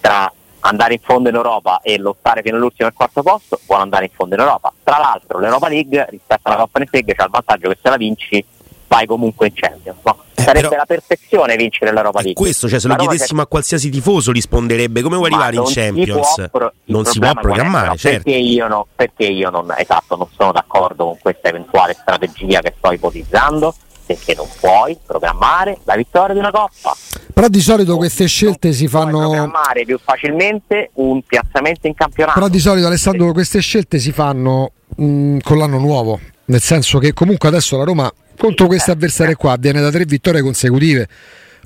[0.00, 0.32] tra
[0.62, 4.10] andare in fondo in Europa e lottare fino all'ultimo al quarto posto, vuole andare in
[4.14, 4.72] fondo in Europa.
[4.82, 8.44] Tra l'altro l'Europa League rispetto alla Conference League c'è il vantaggio che se la vinci
[8.86, 9.98] vai comunque in Champions.
[10.02, 10.18] no?
[10.34, 12.34] Eh, Sarebbe però- la perfezione vincere l'Europa League.
[12.42, 16.48] questo, cioè se lo chiedessimo a qualsiasi tifoso risponderebbe come vuoi ma arrivare in Champions?
[16.50, 18.22] pro- non si può programmare, certo.
[18.24, 22.74] Perché io, no- perché io non, esatto, non sono d'accordo con questa eventuale strategia che
[22.76, 23.74] sto ipotizzando,
[24.14, 26.96] perché non puoi programmare la vittoria di una coppa.
[27.32, 29.18] Però di solito queste scelte si Puoi fanno.
[29.20, 32.38] programmare più facilmente un piazzamento in campionato.
[32.38, 37.12] Però di solito Alessandro queste scelte si fanno mh, con l'anno nuovo, nel senso che
[37.12, 41.06] comunque adesso la Roma contro questi avversari qua viene da tre vittorie consecutive.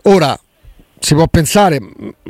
[0.03, 0.39] Ora
[1.05, 1.79] si può pensare,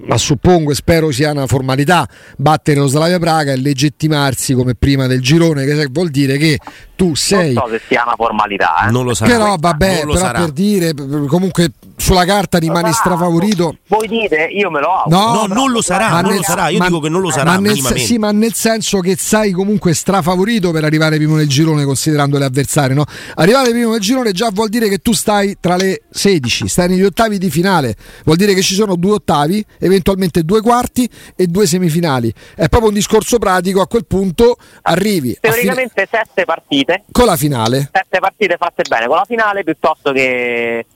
[0.07, 5.07] ma suppongo e spero sia una formalità, battere lo Slavia Praga e legittimarsi come prima
[5.07, 6.59] del girone, che vuol dire che
[6.97, 8.87] tu sei Non so se sia una formalità.
[8.87, 8.91] Eh.
[8.91, 9.31] Non lo sarà.
[9.31, 10.39] però vabbè, Non lo però sarà.
[10.41, 10.93] per dire
[11.29, 13.77] comunque sulla carta rimani strafavorito.
[13.87, 15.47] Voi dite, io me lo auguro.
[15.47, 16.69] No, non lo sarà, ma non nel- lo sarà.
[16.69, 19.53] Io ma- dico che non lo sarà ma nel, sì, ma nel senso che sai
[19.53, 23.05] comunque strafavorito per arrivare primo nel girone considerando le avversarie, no?
[23.37, 27.05] Arrivare primo nel girone già vuol dire che tu stai tra le 16, stai negli
[27.05, 31.67] ottavi di finale, vuol dire che ci sono due ottavi, eventualmente due quarti e due
[31.67, 32.33] semifinali.
[32.55, 36.23] È proprio un discorso pratico, a quel punto arrivi teoricamente fine...
[36.25, 37.91] sette partite con la finale.
[37.93, 40.87] Sette partite fatte bene con la finale piuttosto che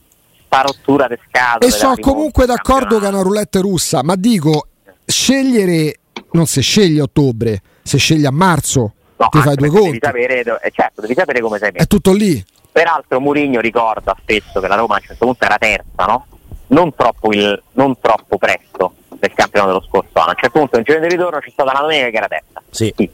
[0.45, 1.65] sta rottura di scatole.
[1.65, 4.67] E sono comunque d'accordo che è una roulette russa, ma dico
[5.05, 5.99] scegliere
[6.31, 8.93] non se sceglie a ottobre, se sceglie a marzo.
[9.17, 9.99] No, ti fai due conti.
[9.99, 11.83] Devi sapere, eh, certo, devi sapere come sei messo.
[11.83, 12.43] È tutto lì.
[12.71, 16.27] Peraltro Mourinho ricorda spesso che la Roma a un certo punto era terza, no?
[16.69, 20.29] Non, troppo il, non troppo presto del campionato dello scorso anno.
[20.29, 22.61] A un certo punto in giro di ritorno c'è stata una domenica che era terza.
[22.69, 22.93] Sì.
[22.95, 23.09] sì.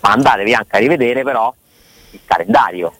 [0.00, 1.52] Ma andatevi anche a rivedere però
[2.10, 2.92] il calendario.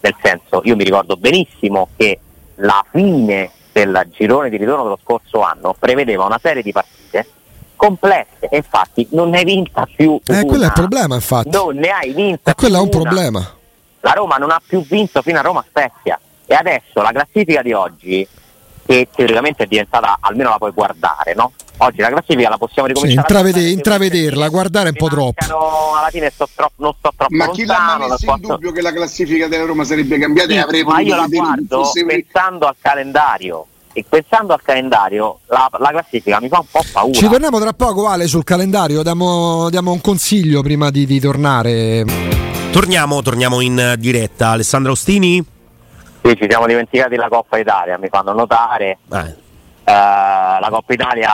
[0.00, 2.18] Nel senso, io mi ricordo benissimo che
[2.56, 7.26] la fine del girone di ritorno dello scorso anno prevedeva una serie di partite
[7.76, 11.76] complesse e infatti non ne hai vinta più eh, quello è il problema infatti non
[11.76, 13.54] ne hai vinta e quello è un problema
[14.00, 17.72] la Roma non ha più vinto fino a Roma Spezia e adesso la classifica di
[17.72, 18.26] oggi
[18.88, 21.52] che teoricamente è diventata, almeno la puoi guardare, no?
[21.76, 25.94] Oggi la classifica la possiamo ricominciare sì, intravede- intravederla, guardare è un po' troppo.
[25.94, 28.46] Alla fine sto troppo, non sto troppo Ma chi l'ha messo in quanto...
[28.54, 31.84] dubbio che la classifica della Roma sarebbe cambiata sì, e avrei Ma io la guardo
[31.84, 32.06] fosse...
[32.06, 37.12] pensando al calendario e pensando al calendario la, la, classifica mi fa un po' paura.
[37.12, 42.04] Ci torniamo tra poco Vale sul calendario, diamo, diamo un consiglio prima di, di tornare.
[42.72, 44.48] Torniamo, torniamo in diretta.
[44.48, 45.56] Alessandro Ostini?
[46.28, 48.98] Sì, ci siamo dimenticati la Coppa Italia, mi fanno notare.
[49.10, 49.46] Eh.
[49.82, 51.30] Uh, la Coppa Italia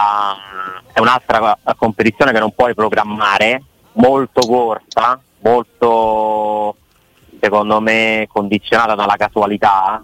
[0.93, 3.61] è un'altra competizione che non puoi programmare,
[3.95, 6.77] molto corta, molto
[7.41, 10.01] secondo me condizionata dalla casualità,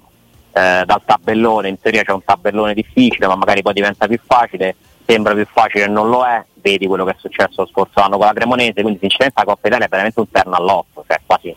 [0.50, 4.74] eh, dal tabellone, in teoria c'è un tabellone difficile ma magari poi diventa più facile,
[5.07, 8.16] sembra più facile e non lo è, vedi quello che è successo lo scorso anno
[8.16, 11.55] con la Cremonese, quindi sinceramente la Coppa Italia è veramente un terno all'otto, cioè quasi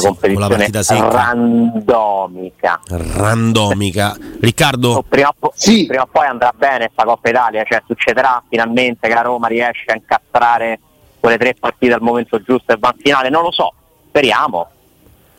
[0.00, 2.80] una competizione randomica.
[2.88, 4.16] Randomica.
[4.40, 5.04] Riccardo?
[5.08, 5.86] Prima, po- sì.
[5.86, 9.84] prima, o poi andrà bene questa Coppa Italia, cioè succederà finalmente che la Roma riesce
[9.86, 10.80] a incastrare
[11.20, 13.72] quelle tre partite al momento giusto e va in finale, non lo so,
[14.08, 14.68] speriamo.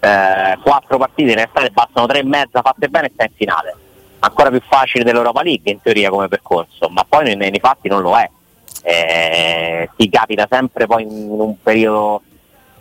[0.02, 3.76] Eh, quattro partite in estate bastano tre e mezza fatte bene e stai in finale.
[4.20, 8.02] Ancora più facile dell'Europa League in teoria come percorso, ma poi nei, nei fatti non
[8.02, 8.30] lo è.
[8.82, 12.22] Eh, ti capita sempre poi in un periodo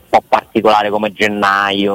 [0.09, 1.95] po' particolare come gennaio,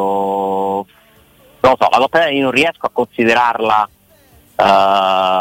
[1.64, 4.64] non lo so, la Coppa Italia non riesco a considerarla uh,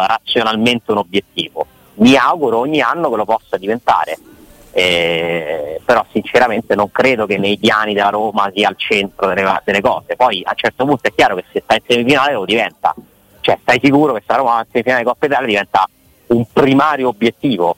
[0.06, 1.66] razionalmente un obiettivo.
[1.94, 4.16] Mi auguro ogni anno che lo possa diventare,
[4.70, 9.80] eh, però sinceramente non credo che nei piani della Roma sia al centro delle, delle,
[9.80, 10.16] cose.
[10.16, 12.94] Poi a un certo punto è chiaro che se stai in semifinale lo diventa,
[13.40, 15.88] cioè stai sicuro che se la Roma in semifinale di Coppa Italia diventa
[16.28, 17.76] un primario obiettivo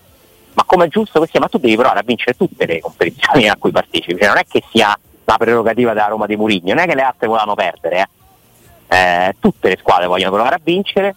[0.55, 3.49] ma come è giusto che sia, ma tu devi provare a vincere tutte le competizioni
[3.49, 6.83] a cui partecipi, cioè, non è che sia la prerogativa della Roma di Murigno, non
[6.83, 8.09] è che le altre volevano perdere, eh.
[8.87, 11.17] Eh, tutte le squadre vogliono provare a vincere,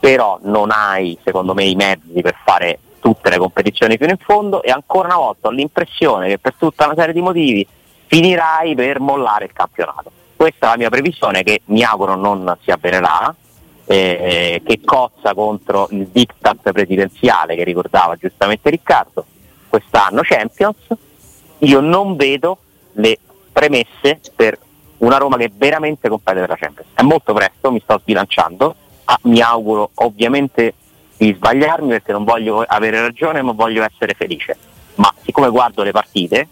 [0.00, 4.62] però non hai secondo me i mezzi per fare tutte le competizioni fino in fondo
[4.62, 7.66] e ancora una volta ho l'impressione che per tutta una serie di motivi
[8.06, 10.10] finirai per mollare il campionato.
[10.34, 13.34] Questa è la mia previsione che mi auguro non si avvererà,
[13.86, 19.24] eh, che cozza contro il diktat presidenziale che ricordava giustamente Riccardo,
[19.68, 20.76] quest'anno Champions,
[21.58, 22.58] io non vedo
[22.92, 23.18] le
[23.52, 24.58] premesse per
[24.98, 26.90] una Roma che veramente compete per la Champions.
[26.94, 30.74] È molto presto, mi sto sbilanciando, ah, mi auguro ovviamente
[31.16, 34.56] di sbagliarmi perché non voglio avere ragione ma voglio essere felice.
[34.96, 36.48] Ma siccome guardo le partite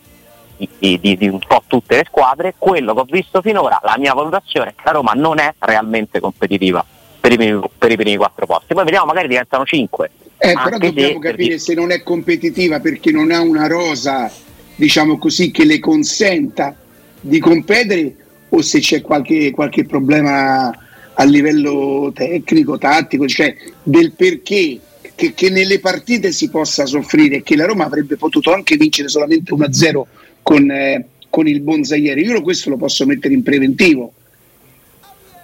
[0.57, 4.13] di, di, di, un po' tutte le squadre, quello che ho visto finora, la mia
[4.13, 6.85] valutazione è che la Roma non è realmente competitiva
[7.23, 8.75] per i, primi, per i primi quattro posti.
[8.75, 10.11] Poi vediamo, magari diventano cinque.
[10.39, 14.31] Eh, però dobbiamo se, capire se non è competitiva perché non ha una rosa,
[14.75, 16.77] diciamo così, che le consenta
[17.21, 18.17] di competere
[18.49, 20.77] o se c'è qualche, qualche problema
[21.15, 23.55] a livello tecnico, tattico, cioè
[23.85, 24.81] del perché
[25.15, 29.09] che, che, nelle partite si possa soffrire e che la Roma avrebbe potuto anche vincere
[29.09, 30.03] solamente 1-0
[30.43, 32.25] con, eh, con il Bonza ieri.
[32.25, 34.13] Io questo lo posso mettere in preventivo,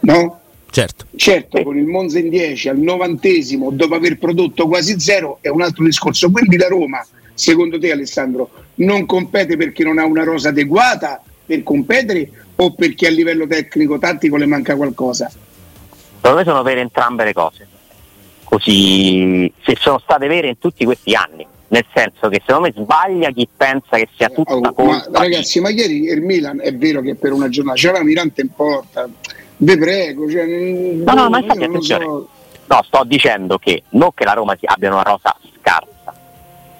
[0.00, 0.37] no?
[0.70, 1.06] Certo.
[1.16, 5.62] certo, con il Monza in 10 al novantesimo, dopo aver prodotto quasi zero, è un
[5.62, 6.30] altro discorso.
[6.30, 7.04] Quindi la Roma,
[7.34, 13.06] secondo te Alessandro, non compete perché non ha una rosa adeguata per competere o perché
[13.06, 15.30] a livello tecnico-tattico le manca qualcosa?
[16.16, 17.66] Secondo me sono vere entrambe le cose.
[18.44, 21.46] Così se sono state vere in tutti questi anni.
[21.70, 25.06] Nel senso che secondo me sbaglia chi pensa che sia tutta oh, colpa.
[25.10, 28.48] Ma, ragazzi, ma ieri il Milan è vero che per una giornata c'era Mirante in
[28.54, 29.08] porta,
[29.58, 30.28] vi prego.
[30.28, 32.04] Cioè, no, no, ma infatti attenzione.
[32.04, 32.28] So.
[32.66, 36.14] No, sto dicendo che non che la Roma abbia una rosa scarsa,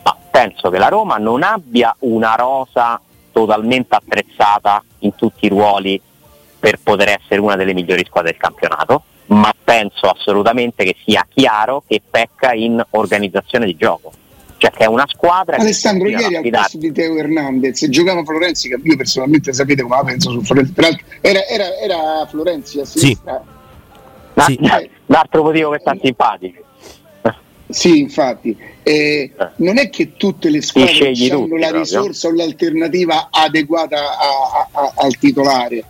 [0.03, 3.01] ma penso che la Roma non abbia una rosa
[3.33, 6.01] totalmente attrezzata in tutti i ruoli
[6.59, 9.03] per poter essere una delle migliori squadre del campionato.
[9.29, 14.13] ma penso assolutamente che sia chiaro che pecca in organizzazione di gioco.
[14.59, 18.79] Cioè che è una squadra Alessandro, ieri al posto di Teo Hernandez giocava Florenzi, che
[18.83, 23.43] io personalmente sapete come la penso su Florenzi, peraltro era, era, era Florenzi a sinistra.
[24.37, 24.55] Sì.
[24.55, 24.59] Sì.
[25.07, 26.67] L'altro motivo che sta simpatico.
[27.71, 32.31] Sì, infatti, eh, non è che tutte le squadre hanno la risorsa proprio.
[32.31, 35.85] o l'alternativa adeguata a, a, a, al titolare.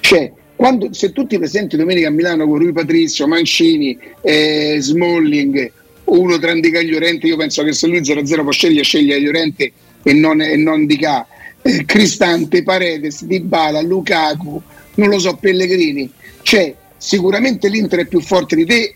[0.00, 5.72] Cioè, quando, se tu ti presenti domenica a Milano con Rui Patrizio, Mancini, eh, Smalling,
[6.04, 9.72] uno tra Indica e Llorente, io penso che se lui 0-0 può scegliere, sceglie Llorente
[10.02, 11.26] e non, e non Dica,
[11.62, 14.60] eh, Cristante, Paredes, Dybala, Lukaku,
[14.96, 16.10] non lo so, Pellegrini.
[16.42, 18.94] Cioè, sicuramente l'Inter è più forte di te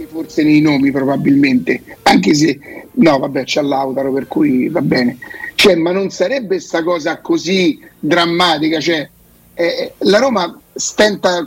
[0.00, 2.58] anche forse nei nomi probabilmente, anche se
[2.92, 5.18] no vabbè c'è Lautaro per cui va bene,
[5.54, 9.08] cioè, ma non sarebbe questa cosa così drammatica, cioè,
[9.54, 11.42] eh, la Roma stenta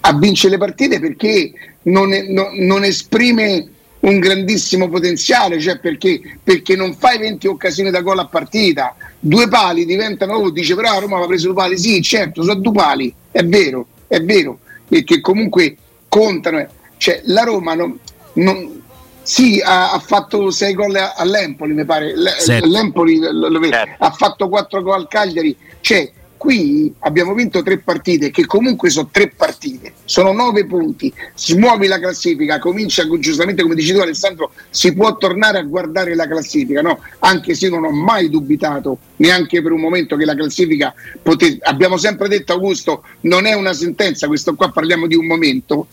[0.00, 3.68] a vincere le partite perché non, è, no, non esprime
[4.00, 9.48] un grandissimo potenziale, cioè perché, perché, non fai 20 occasioni da gol a partita, due
[9.48, 13.14] pali diventano, oh, dice però Roma aveva preso due pali, sì certo, sono due pali,
[13.30, 15.76] è vero, è vero, perché comunque
[16.08, 16.58] contano.
[16.58, 16.68] Eh.
[16.96, 17.98] Cioè, la Roma non,
[18.34, 18.82] non,
[19.22, 22.14] sì, ha, ha, fatto 6 gol all'Empoli, mi pare.
[22.14, 24.04] L- L'Empoli lo, lo certo.
[24.04, 25.56] ha fatto 4 gol al Cagliari.
[25.80, 31.12] Cioè, qui abbiamo vinto tre partite, che comunque sono tre partite, sono 9 punti.
[31.34, 36.26] Smuovi la classifica, comincia giustamente come dici tu, Alessandro, si può tornare a guardare la
[36.26, 37.00] classifica, no?
[37.18, 41.58] Anche se io non ho mai dubitato neanche per un momento che la classifica potesse.
[41.60, 45.86] Abbiamo sempre detto, Augusto, non è una sentenza, questo qua parliamo di un momento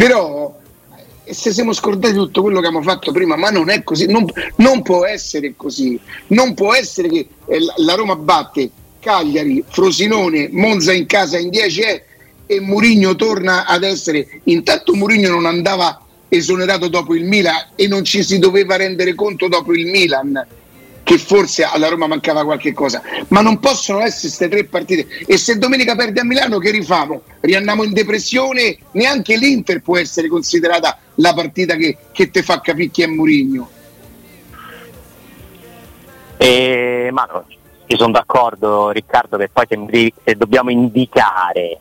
[0.00, 0.58] però
[1.26, 4.24] eh, se siamo scordati tutto quello che abbiamo fatto prima, ma non è così, non,
[4.56, 10.92] non può essere così, non può essere che eh, la Roma batte Cagliari, Frosinone, Monza
[10.92, 12.04] in casa in 10 è
[12.50, 18.02] e Murigno torna ad essere, intanto Murigno non andava esonerato dopo il Milan e non
[18.02, 20.46] ci si doveva rendere conto dopo il Milan
[21.04, 25.06] che forse alla Roma mancava qualche cosa, ma non possono essere queste tre partite.
[25.26, 27.22] E se domenica perde a Milano, che rifamo?
[27.40, 28.76] Riandiamo in depressione?
[28.92, 33.68] Neanche l'Inter può essere considerata la partita che, che te fa capire chi è Murigno.
[36.36, 37.44] Eh, ma no,
[37.90, 41.78] io sono d'accordo Riccardo che poi se, se dobbiamo indicare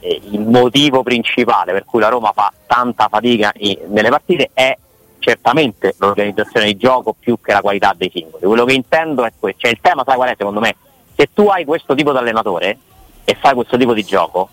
[0.00, 3.54] eh, il motivo principale per cui la Roma fa tanta fatica
[3.88, 4.76] nelle partite è
[5.18, 8.44] certamente l'organizzazione di gioco più che la qualità dei singoli.
[8.44, 10.76] Quello che intendo è questo, cioè il tema sai qual è secondo me?
[11.16, 12.78] Se tu hai questo tipo di allenatore
[13.24, 14.50] e fai questo tipo di gioco,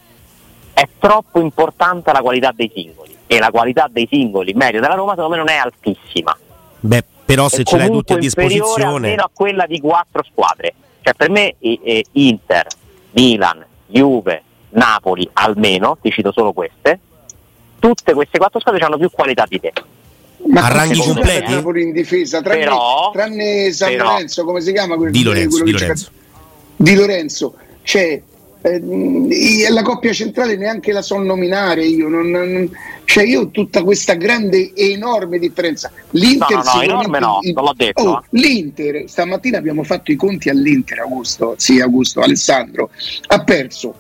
[0.74, 5.12] è troppo importante la qualità dei singoli e la qualità dei singoli media della Roma
[5.16, 6.36] secondo me non è altissima.
[6.80, 10.74] Beh, però se ce l'hai tutti a disposizione almeno a quella di quattro squadre.
[11.04, 12.68] Cioè per me eh, Inter,
[13.12, 17.00] Milan, Juve, Napoli almeno, ti cito solo queste,
[17.78, 19.74] tutte queste quattro squadre hanno più qualità di te
[20.46, 24.74] ma a ranghi completi Napoli in difesa tranne, però, tranne San però, Lorenzo come si
[24.74, 26.12] chiama quello, di Lorenzo, di Lorenzo.
[26.76, 27.56] Di Lorenzo.
[27.84, 28.22] Cioè,
[28.64, 32.70] eh, la coppia centrale neanche la so nominare io non, non,
[33.04, 35.92] cioè io ho tutta questa grande enorme differenza.
[36.12, 40.16] l'Inter no, no, no, enorme no, non l'ho detto oh, l'Inter stamattina abbiamo fatto i
[40.16, 42.90] conti all'Inter Augusto sì Augusto Alessandro.
[43.28, 43.94] Ha perso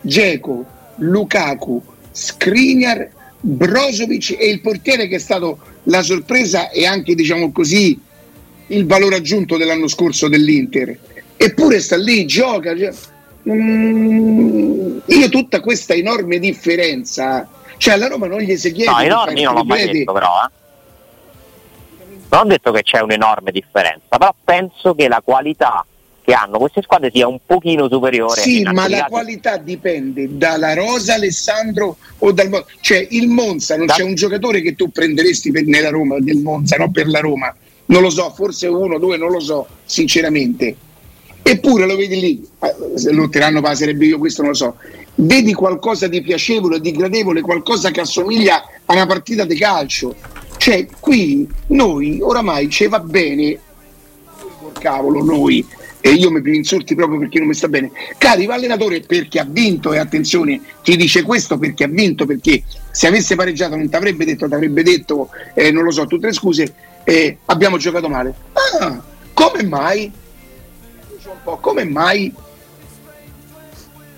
[0.00, 3.08] Geco Lukaku Skriniar
[3.40, 7.98] Brozovic e il portiere che è stato la sorpresa e anche diciamo così
[8.68, 10.98] il valore aggiunto dell'anno scorso dell'Inter.
[11.36, 12.92] Eppure sta lì, gioca cioè,
[13.48, 19.40] mm, io tutta questa enorme differenza cioè alla Roma non gli si chiede no, enorme
[19.40, 20.50] io non l'ho mai detto però eh.
[22.30, 25.84] non ho detto che c'è un'enorme differenza però penso che la qualità
[26.24, 28.40] che hanno queste squadre sia un pochino superiore.
[28.40, 32.66] Sì, ma la qualità dipende dalla Rosa, Alessandro o dal Monza.
[32.80, 33.94] Cioè il Monza non da...
[33.94, 37.54] c'è un giocatore che tu prenderesti per, nella Roma, del Monza, no per la Roma.
[37.86, 40.76] Non lo so, forse uno, due, non lo so, sinceramente.
[41.42, 44.76] Eppure lo vedi lì, eh, se lotteranno per la Serie io questo non lo so.
[45.16, 50.14] Vedi qualcosa di piacevole, di gradevole, qualcosa che assomiglia a una partita di calcio.
[50.56, 53.58] Cioè, qui noi oramai ci va bene,
[54.78, 55.66] cavolo, noi
[56.04, 57.92] e io mi insulti proprio perché non mi sta bene.
[58.18, 63.06] Cari, l'allenatore perché ha vinto e attenzione, ti dice questo perché ha vinto, perché se
[63.06, 66.32] avesse pareggiato non ti avrebbe detto, ti avrebbe detto, eh, non lo so, tutte le
[66.32, 66.74] scuse,
[67.04, 68.34] eh, abbiamo giocato male.
[68.80, 69.00] Ah,
[69.32, 70.10] come mai?
[71.42, 72.32] Po', come mai?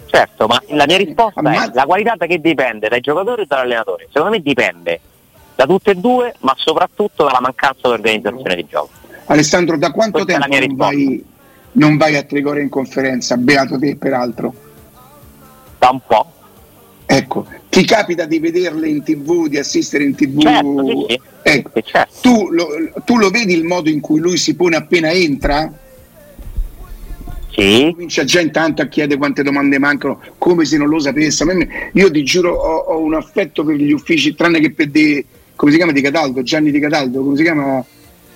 [0.07, 1.71] Certo, ma la mia risposta Ammazza.
[1.71, 2.89] è la qualità da che dipende?
[2.89, 4.07] Dai giocatori o dall'allenatore?
[4.13, 5.01] Secondo me dipende
[5.57, 8.91] da tutte e due, ma soprattutto dalla mancanza di organizzazione di gioco.
[9.27, 11.25] Alessandro, da quanto Questa tempo non vai
[11.75, 14.55] non vai a Trigoria in conferenza, beato te peraltro.
[15.79, 16.31] Da un po'.
[17.07, 20.41] Ecco, ti capita di vederle in tv, di assistere in tv?
[20.41, 21.21] Certo, sì, sì.
[21.43, 22.15] Ecco, Sì, certo.
[22.23, 22.67] tu, lo,
[23.05, 25.71] tu lo vedi il modo in cui lui si pone appena entra?
[27.57, 31.45] Sì, Comincia già intanto a chiedere quante domande mancano, come se non lo sapesse.
[31.93, 35.25] Io ti giuro, ho, ho un affetto per gli uffici, tranne che per di,
[35.55, 37.85] come si chiama di Cataldo, Gianni di Cataldo, come si chiama?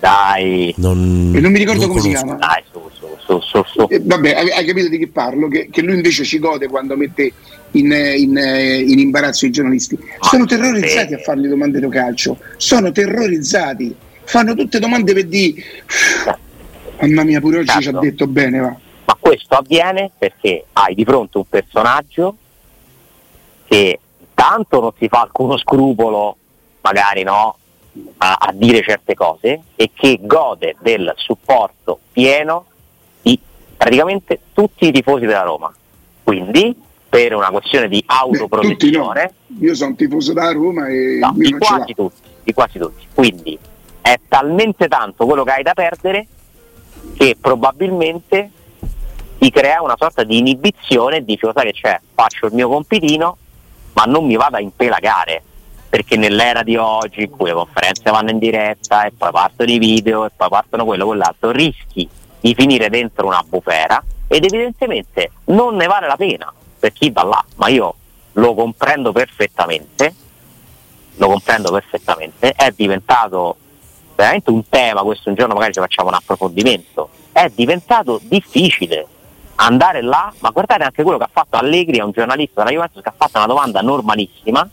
[0.00, 2.24] dai, Non, E non mi ricordo non come si conosco.
[2.26, 2.38] chiama.
[2.46, 3.86] dai, su, su, su, su, su.
[3.90, 5.48] Eh, vabbè, hai, hai capito di che parlo?
[5.48, 7.32] Che, che lui invece ci gode quando mette
[7.72, 8.36] in, in,
[8.86, 9.98] in imbarazzo i giornalisti.
[10.20, 13.92] Sono terrorizzati a fargli domande di calcio, sono terrorizzati,
[14.22, 15.60] fanno tutte domande per di.
[17.00, 17.98] Mamma mia, pure oggi ci ha Certo.
[18.00, 18.76] detto bene, va.
[19.28, 22.34] Questo avviene perché hai di fronte un personaggio
[23.66, 24.00] che
[24.32, 26.34] tanto non si fa alcuno scrupolo,
[26.80, 27.58] magari no,
[28.16, 32.64] a, a dire certe cose e che gode del supporto pieno
[33.20, 33.38] di
[33.76, 35.70] praticamente tutti i tifosi della Roma.
[36.24, 36.74] Quindi,
[37.06, 38.38] per una questione di Beh, tutti no.
[38.38, 43.06] autoprotezione, Io sono tifoso da Roma e No, di quasi tutti, di quasi tutti.
[43.12, 43.58] Quindi
[44.00, 46.26] è talmente tanto quello che hai da perdere
[47.14, 48.52] che probabilmente
[49.38, 52.68] ti crea una sorta di inibizione e dici, "Lo sai che c'è, faccio il mio
[52.68, 53.36] compitino,
[53.92, 55.42] ma non mi vado a impelagare.
[55.88, 59.78] Perché nell'era di oggi, in cui le conferenze vanno in diretta e poi partono i
[59.78, 62.06] video e poi partono quello o quell'altro, rischi
[62.40, 67.24] di finire dentro una bufera ed evidentemente non ne vale la pena per chi va
[67.24, 67.94] là, ma io
[68.32, 70.14] lo comprendo perfettamente,
[71.16, 73.56] lo comprendo perfettamente, è diventato
[74.14, 79.06] veramente un tema, questo un giorno magari ci facciamo un approfondimento, è diventato difficile
[79.60, 83.02] andare là, ma guardate anche quello che ha fatto Allegri a un giornalista della Juventus
[83.02, 84.68] che ha fatto una domanda normalissima,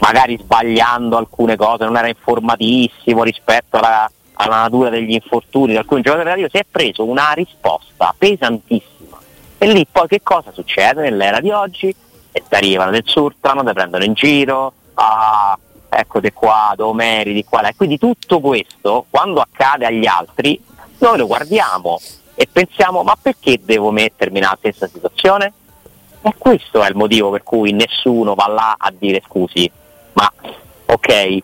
[0.00, 6.02] magari sbagliando alcune cose, non era informatissimo rispetto alla, alla natura degli infortuni di alcuni
[6.02, 9.18] giocatori della Juve, si è preso una risposta pesantissima.
[9.58, 11.94] E lì poi che cosa succede nell'era di oggi?
[12.32, 15.56] E ti arrivano del surtlano, ti prendono in giro, ah,
[15.88, 17.68] eccoti qua, do meriti qua, là.
[17.68, 20.60] e quindi tutto questo, quando accade agli altri,
[20.98, 22.00] noi lo guardiamo
[22.34, 25.52] e pensiamo, ma perché devo mettermi nella stessa situazione?
[26.22, 29.70] E questo è il motivo per cui nessuno va là a dire scusi,
[30.14, 30.32] ma
[30.86, 31.38] ok,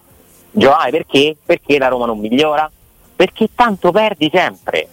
[0.50, 1.36] Giovanni perché?
[1.44, 2.70] Perché la Roma non migliora?
[3.14, 4.88] Perché tanto perdi sempre.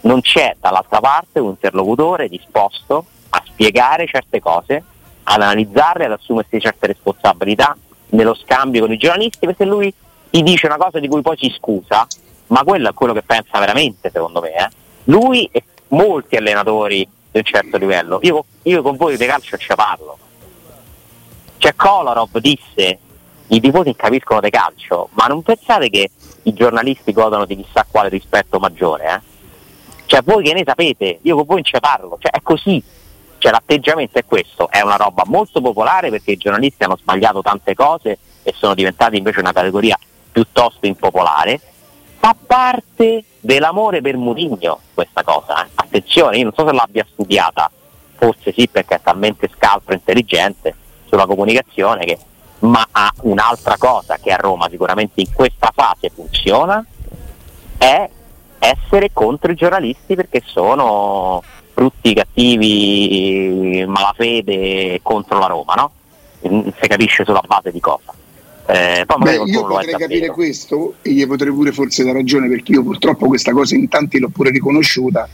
[0.00, 4.82] Non c'è dall'altra parte un interlocutore disposto a spiegare certe cose,
[5.22, 7.76] ad analizzarle, ad assumersi certe responsabilità
[8.10, 9.92] nello scambio con i giornalisti, perché lui
[10.30, 12.06] ti dice una cosa di cui poi si scusa,
[12.48, 14.52] ma quello è quello che pensa veramente, secondo me.
[14.54, 14.68] eh.
[15.08, 18.18] Lui e molti allenatori di un certo livello.
[18.22, 20.18] Io, io con voi di calcio ci parlo.
[21.58, 22.98] Cioè Kolarov disse
[23.48, 26.10] i tifosi capiscono di calcio, ma non pensate che
[26.42, 29.36] i giornalisti godano di chissà quale rispetto maggiore, eh?
[30.04, 32.82] Cioè voi che ne sapete, io con voi non ci parlo, cioè è così,
[33.38, 37.74] cioè l'atteggiamento è questo, è una roba molto popolare perché i giornalisti hanno sbagliato tante
[37.74, 39.98] cose e sono diventati invece una categoria
[40.30, 41.60] piuttosto impopolare,
[42.18, 43.24] fa parte
[43.54, 45.70] dell'amore per Mourinho questa cosa, eh.
[45.74, 47.70] attenzione, io non so se l'abbia studiata,
[48.16, 50.74] forse sì perché è talmente scaltro e intelligente
[51.06, 52.18] sulla comunicazione che
[52.60, 56.84] ma ha un'altra cosa che a Roma sicuramente in questa fase funziona
[57.78, 58.10] è
[58.58, 61.42] essere contro i giornalisti perché sono
[61.72, 65.92] brutti, cattivi, malafede contro la Roma, no?
[66.40, 68.12] Non si capisce sulla base di cosa.
[68.70, 70.32] Eh, Beh, io potrei capire davvero.
[70.34, 74.18] questo e gli potrei pure forse dare ragione perché io purtroppo questa cosa in tanti
[74.18, 75.26] l'ho pure riconosciuta,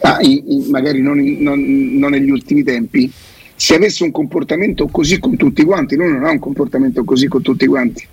[0.00, 3.10] ah, in- in- magari non, in- non- non negli ultimi tempi.
[3.54, 7.40] Se avesse un comportamento così con tutti quanti, lui non ha un comportamento così con
[7.40, 8.04] tutti quanti.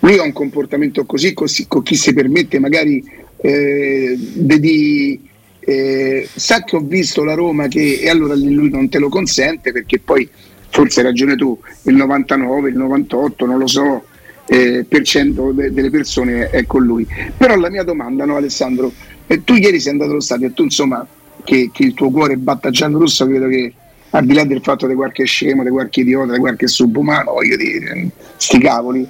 [0.00, 3.04] Lui ha un comportamento così, così con chi si permette magari
[3.36, 5.20] eh, di,
[5.60, 9.70] eh, sa che ho visto la Roma che e allora lui non te lo consente
[9.70, 10.28] perché poi
[10.68, 14.04] forse hai ragione tu, il 99, il 98, non lo so,
[14.46, 17.06] eh, per cento de- delle persone è con lui.
[17.36, 18.92] Però la mia domanda, no Alessandro,
[19.26, 21.06] eh, tu ieri sei andato allo stadio e tu insomma
[21.44, 23.72] che, che il tuo cuore batta giallo rosso, credo che
[24.10, 27.56] al di là del fatto di qualche scemo, di qualche idiota, di qualche subumano, voglio
[27.56, 29.06] dire, sti cavoli,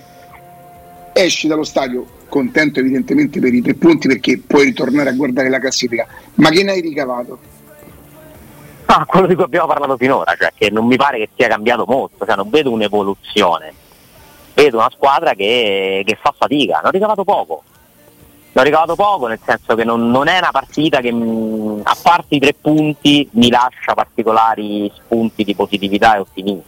[1.12, 5.61] esci dallo stadio contento evidentemente per i tre punti perché puoi ritornare a guardare la
[5.61, 7.39] classifica, ma che ne hai ricavato?
[8.87, 11.84] Ah, quello di cui abbiamo parlato finora, cioè che non mi pare che sia cambiato
[11.87, 13.84] molto, cioè non vedo un'evoluzione.
[14.57, 17.62] Vedo una squadra che, che fa fatica, ne ho ricavato poco.
[18.52, 22.38] Ne ricavato poco nel senso che non, non è una partita che a parte i
[22.38, 26.64] tre punti mi lascia particolari spunti di positività e ottimismo.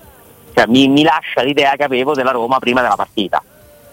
[0.52, 3.42] Cioè mi, mi lascia l'idea che avevo della Roma prima della partita.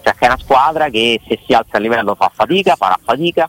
[0.02, 3.48] Cioè che è una squadra che se si alza a livello fa fatica, farà fatica,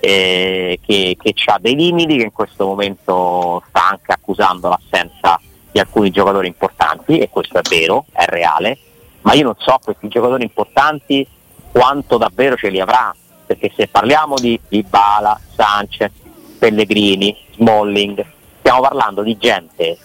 [0.00, 5.40] eh, che, che ha dei limiti, che in questo momento sta anche accusando l'assenza
[5.72, 8.76] di alcuni giocatori importanti, e questo è vero, è reale,
[9.22, 11.26] ma io non so questi giocatori importanti
[11.70, 13.14] quanto davvero ce li avrà,
[13.46, 16.10] perché se parliamo di, di Bala, Sanchez,
[16.58, 18.24] Pellegrini, Smalling,
[18.58, 19.96] stiamo parlando di gente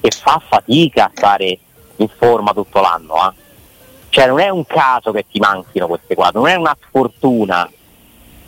[0.00, 1.58] che fa fatica a stare
[1.96, 3.14] in forma tutto l'anno.
[3.14, 3.34] Eh?
[4.08, 7.70] Cioè non è un caso che ti manchino queste quadre, non è una sfortuna,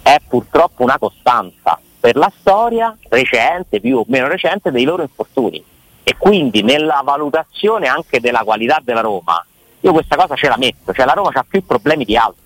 [0.02, 5.62] è purtroppo una costanza per la storia recente, più o meno recente, dei loro infortuni.
[6.02, 9.44] E quindi nella valutazione anche della qualità della Roma,
[9.82, 12.40] io questa cosa ce la metto, cioè la Roma ha più problemi di altri.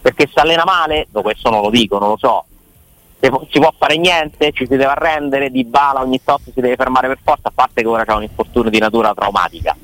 [0.00, 2.44] Perché si allena male, no, questo non lo dico, non lo so,
[3.50, 7.08] si può fare niente, ci si deve arrendere, di bala ogni tot si deve fermare
[7.08, 9.76] per forza, a parte che ora c'è un infortunio di natura traumatica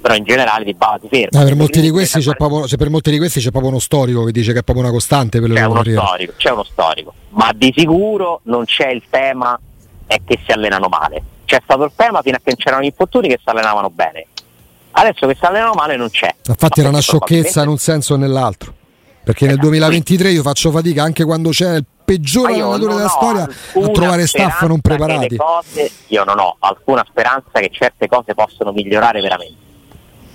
[0.00, 1.40] però in generale di base si ferma.
[1.40, 4.24] Ah, per, molti di questi c'è proprio, per molti di questi c'è proprio uno storico
[4.24, 7.14] che dice che è proprio una costante per le c'è uno storico, c'è uno storico,
[7.30, 9.58] ma di sicuro non c'è il tema
[10.06, 11.22] è che si allenano male.
[11.44, 14.26] C'è stato il tema fino a che c'erano gli infortuni che si allenavano bene.
[15.00, 16.34] Adesso che allenano male non c'è.
[16.46, 18.74] Infatti era una sciocchezza in un senso o nell'altro.
[19.22, 19.60] Perché esatto.
[19.62, 24.26] nel 2023 io faccio fatica anche quando c'è il peggiore allenatore della storia a trovare
[24.26, 25.36] staff non preparati.
[25.36, 29.68] Cose, io non ho alcuna speranza che certe cose possano migliorare veramente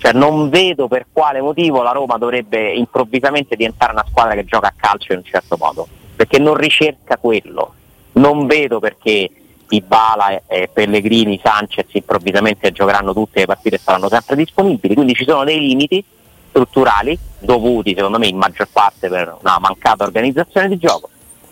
[0.06, 4.68] cioè, non vedo per quale motivo la Roma dovrebbe improvvisamente diventare una squadra che gioca
[4.68, 7.74] a calcio in un certo modo, perché non ricerca quello.
[8.14, 9.30] Non vedo perché
[9.70, 15.26] Ibala e Pellegrini, Sanchez improvvisamente giocheranno tutte le partite e saranno sempre disponibili, quindi ci
[15.26, 16.04] sono dei limiti
[16.50, 21.10] strutturali dovuti secondo me in maggior parte per una mancata organizzazione di gioco.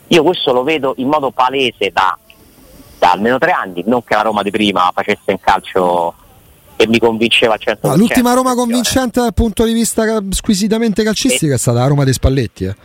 [0.08, 2.18] Io questo lo vedo in modo palese da,
[3.00, 6.14] da almeno tre anni, non che la Roma di prima facesse in calcio
[6.76, 7.78] che mi convinceva al 100%.
[7.82, 11.56] Ah, l'ultima Roma convincente dal punto di vista squisitamente calcistico e...
[11.56, 12.66] è stata la Roma dei Spalletti.
[12.66, 12.76] Eh.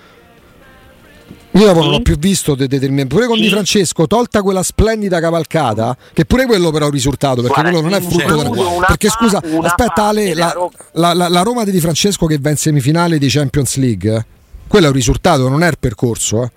[1.52, 1.74] Io sì.
[1.74, 3.42] non l'ho più visto de- de- de- pure con sì.
[3.42, 7.70] Di Francesco, tolta quella splendida cavalcata, che pure quello però è un risultato, perché Guarda,
[7.70, 8.86] quello non è frutto della...
[8.86, 10.54] Perché scusa, aspetta Ale, la,
[10.92, 14.24] la, la, la, Roma di Di Francesco che va in semifinale di Champions League, eh?
[14.68, 16.50] quello è un risultato, non è il percorso, eh?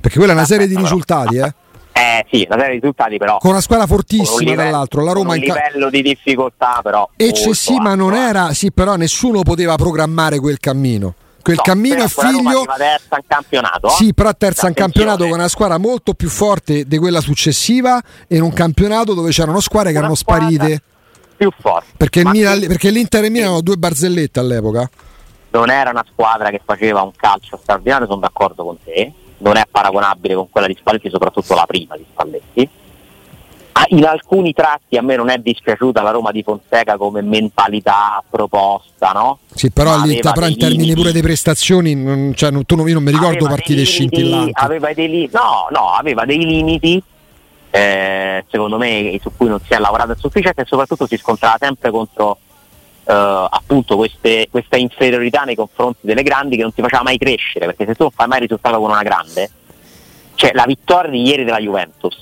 [0.00, 1.36] perché quella è una serie di risultati.
[1.36, 1.54] Eh?
[1.96, 3.38] Eh sì, una serie di risultati però.
[3.38, 7.08] Con una squadra fortissima livello, dall'altro, la Roma un in ca- livello di difficoltà però.
[7.16, 11.14] Eccessiva non era, sì, però nessuno poteva programmare quel cammino.
[11.44, 12.64] Quel no, cammino è figlio.
[12.76, 13.88] terza in campionato.
[13.90, 18.36] Sì, però terza in campionato con una squadra molto più forte di quella successiva e
[18.36, 20.82] in un campionato dove c'erano squadre che erano sparite.
[21.36, 21.92] Più forte.
[21.98, 24.88] Perché, Milan, perché l'Inter e Milan erano due barzellette all'epoca.
[25.50, 29.64] Non era una squadra che faceva un calcio straordinario, sono d'accordo con te non è
[29.70, 32.68] paragonabile con quella di Spalletti, soprattutto la prima di Spalletti.
[33.76, 38.22] Ah, in alcuni tratti a me non è dispiaciuta la Roma di Fonseca come mentalità,
[38.30, 39.40] proposta, no?
[39.52, 41.00] Sì, però, però in termini limiti.
[41.00, 44.52] pure di prestazioni, non, cioè, tu, io non mi ricordo aveva partite scintillanti.
[44.54, 47.02] Aveva dei, li- no, no, aveva dei limiti,
[47.70, 51.56] eh, secondo me, su cui non si è lavorato a sufficienza e soprattutto si scontrava
[51.58, 52.38] sempre contro
[53.06, 57.66] Uh, appunto queste, questa inferiorità nei confronti delle grandi che non ti faceva mai crescere,
[57.66, 59.50] perché se tu non fai mai risultato con una grande,
[60.36, 62.16] cioè la vittoria di ieri della Juventus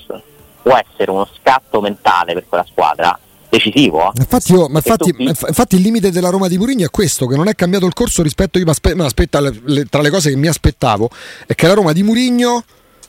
[0.62, 4.08] può essere uno scatto mentale per quella squadra decisivo.
[4.08, 4.20] Eh?
[4.20, 5.22] Infatti, io, ma infatti, tu...
[5.22, 8.22] infatti, il limite della Roma di Murigno è questo, che non è cambiato il corso
[8.22, 11.10] rispetto a io, tra le cose che mi aspettavo,
[11.46, 12.64] è che la Roma di Murigno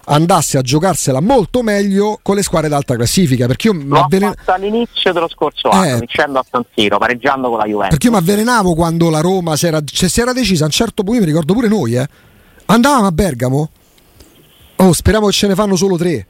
[0.06, 3.48] andasse a giocarsela molto meglio con le squadre d'alta classifica.
[3.48, 4.34] Perché io L'ho avvelen...
[4.46, 7.90] all'inizio dello scorso anno, eh, vincendo a San Siro, pareggiando con la Juventus.
[7.90, 10.74] Perché io mi avvelenavo quando la Roma si era, cioè, si era decisa a un
[10.74, 12.08] certo punto, mi ricordo pure noi, eh.
[12.66, 13.70] andavamo a Bergamo.
[14.76, 16.28] Oh, speriamo che ce ne fanno solo tre.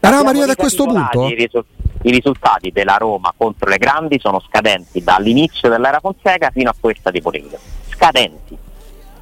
[0.00, 1.26] Eravamo arrivati a questo punto.
[1.26, 1.64] I, risu-
[2.02, 7.10] I risultati della Roma contro le grandi sono scadenti dall'inizio dell'era Fonseca fino a questa
[7.10, 7.56] di Polino.
[7.88, 8.56] Scadenti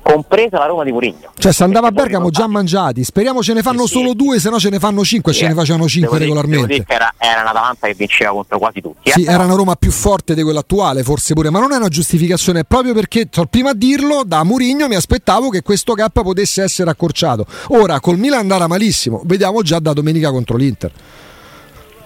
[0.04, 1.32] compresa la Roma di Mourinho.
[1.36, 4.16] Cioè se andava a Bergamo già mangiati, speriamo ce ne fanno sì, solo sì.
[4.16, 6.66] due, se no ce ne fanno cinque e ce ne facevano cinque devo regolarmente.
[6.66, 9.08] Dire, era, era una davanti che vinceva contro quasi tutti.
[9.08, 9.12] Eh?
[9.12, 11.88] Sì, era una Roma più forte di quella attuale, forse pure, ma non è una
[11.88, 16.62] giustificazione, è proprio perché prima a dirlo da Mourinho mi aspettavo che questo gap potesse
[16.62, 17.46] essere accorciato.
[17.68, 20.92] Ora col Milan andrà malissimo, vediamo già da domenica contro l'Inter.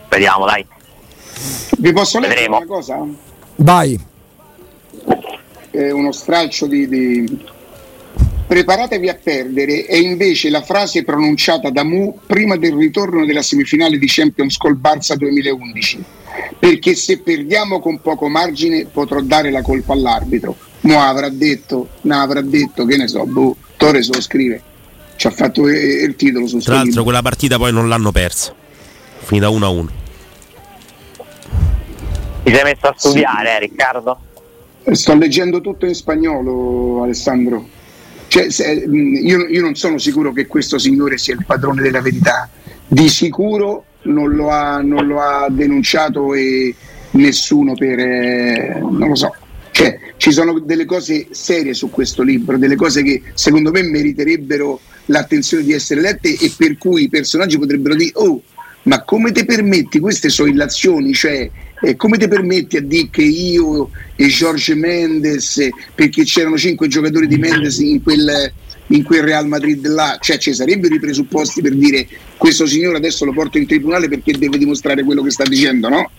[0.08, 0.64] Vediamo, dai.
[1.78, 3.04] Vi posso leggere una cosa?
[3.56, 3.98] Vai.
[5.70, 7.56] È uno stralcio di, di
[8.48, 9.84] preparatevi a perdere.
[9.84, 14.76] È invece la frase pronunciata da Mu prima del ritorno della semifinale di Champions col
[14.80, 16.04] Barça 2011
[16.58, 20.56] perché se perdiamo con poco margine potrò dare la colpa all'arbitro.
[20.80, 24.62] Mu avrà detto, no, avrà detto che ne so, boh, Torres lo scrive.
[25.16, 28.54] Ci ha fatto il titolo su Tra l'altro quella partita poi non l'hanno persa.
[29.18, 29.88] Finita 1 a 1
[32.48, 33.54] ti sei messo a studiare sì.
[33.54, 34.18] eh, Riccardo?
[34.92, 37.68] Sto leggendo tutto in spagnolo Alessandro
[38.28, 42.00] cioè, se, mm, io, io, non sono sicuro che questo signore sia il padrone della
[42.00, 42.48] verità,
[42.86, 46.74] di sicuro non lo ha, non lo ha denunciato e,
[47.12, 47.98] nessuno per...
[47.98, 49.34] Eh, non lo so.
[49.70, 54.80] Cioè, ci sono delle cose serie su questo libro, delle cose che secondo me meriterebbero
[55.06, 58.42] l'attenzione di essere lette e per cui i personaggi potrebbero dire, oh,
[58.88, 61.48] ma come ti permetti, queste sono illazioni, cioè
[61.82, 67.26] eh, come ti permetti a dire che io e Jorge Mendes, perché c'erano cinque giocatori
[67.26, 68.50] di Mendes in quel,
[68.88, 72.08] in quel Real Madrid là, cioè ci sarebbero i presupposti per dire
[72.38, 76.10] questo signore adesso lo porto in tribunale perché deve dimostrare quello che sta dicendo, no?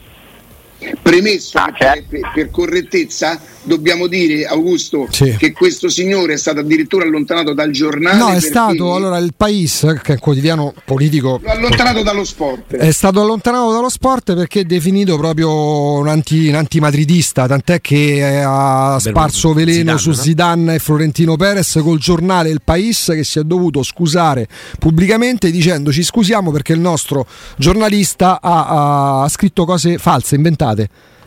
[1.01, 2.05] Premesso Ah, certo.
[2.09, 5.36] per, per correttezza dobbiamo dire, Augusto, Sì.
[5.38, 8.17] che questo signore è stato addirittura allontanato dal giornale.
[8.17, 11.39] No, è stato allora il Pais, che è un quotidiano politico.
[11.45, 12.75] allontanato dallo sport.
[12.75, 15.51] È stato allontanato dallo sport perché è definito proprio
[15.97, 20.15] un, anti, un antimadridista, tant'è che eh, ha sparso veleno Zidane, su no?
[20.15, 24.47] Zidane e Florentino Perez col giornale Il Pais che si è dovuto scusare
[24.80, 27.25] pubblicamente dicendo ci scusiamo perché il nostro
[27.57, 30.67] giornalista ha, ha scritto cose false, inventate.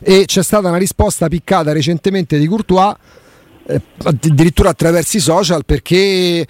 [0.00, 2.94] E c'è stata una risposta piccata recentemente di Courtois
[3.66, 6.44] eh, addirittura attraverso i social perché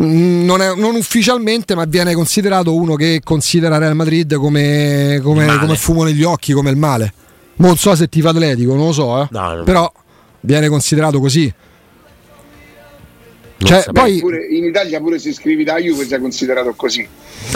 [0.00, 5.58] mm, non, è, non ufficialmente ma viene considerato uno che considera Real Madrid come, come,
[5.58, 7.12] come fumo negli occhi, come il male.
[7.56, 9.28] Non so se tifa atletico, non lo so, eh.
[9.30, 9.64] No, no.
[9.64, 9.92] però
[10.40, 11.52] viene considerato così.
[13.62, 17.06] Cioè, poi, Pure- in Italia pure se scrivi da Juve sei considerato così.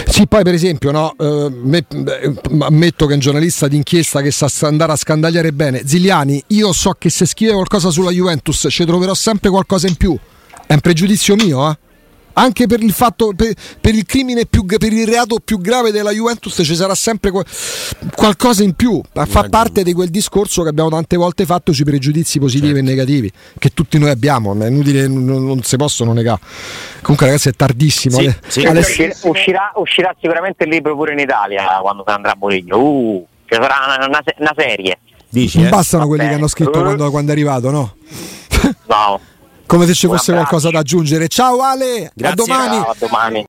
[0.06, 4.30] sì, poi per esempio, no, eh, me- eh, ammetto che è un giornalista d'inchiesta che
[4.30, 5.82] sa andare a scandagliare bene.
[5.86, 10.16] Ziliani, io so che se scrive qualcosa sulla Juventus ci troverò sempre qualcosa in più.
[10.66, 11.78] È un pregiudizio mio, eh.
[12.34, 16.10] Anche per il fatto, per, per il crimine più, per il reato più grave della
[16.10, 17.44] Juventus ci sarà sempre que-
[18.14, 19.00] qualcosa in più.
[19.14, 22.82] Ma fa parte di quel discorso che abbiamo tante volte fatto sui pregiudizi positivi e
[22.82, 24.54] negativi, che tutti noi abbiamo.
[24.58, 26.40] È inutile, non, non si possono negare.
[27.02, 28.18] Comunque, ragazzi, è tardissimo.
[28.18, 28.64] Sì, Ale- sì.
[28.64, 32.78] Ale- Uscirà, uscirà, uscirà sicuramente il libro pure in Italia quando andrà a Boligno.
[32.78, 34.98] Uh, ci sarà una, una una serie.
[35.28, 35.70] Dici, non eh?
[35.70, 37.94] bastano quelli va che hanno scritto quando, quando è arrivato, no?
[38.86, 39.20] No.
[39.66, 41.28] Come se ci fosse qualcosa da aggiungere.
[41.28, 42.36] Ciao Ale, a Grazie.
[42.36, 42.76] domani.
[42.76, 43.42] Ciao, a domani.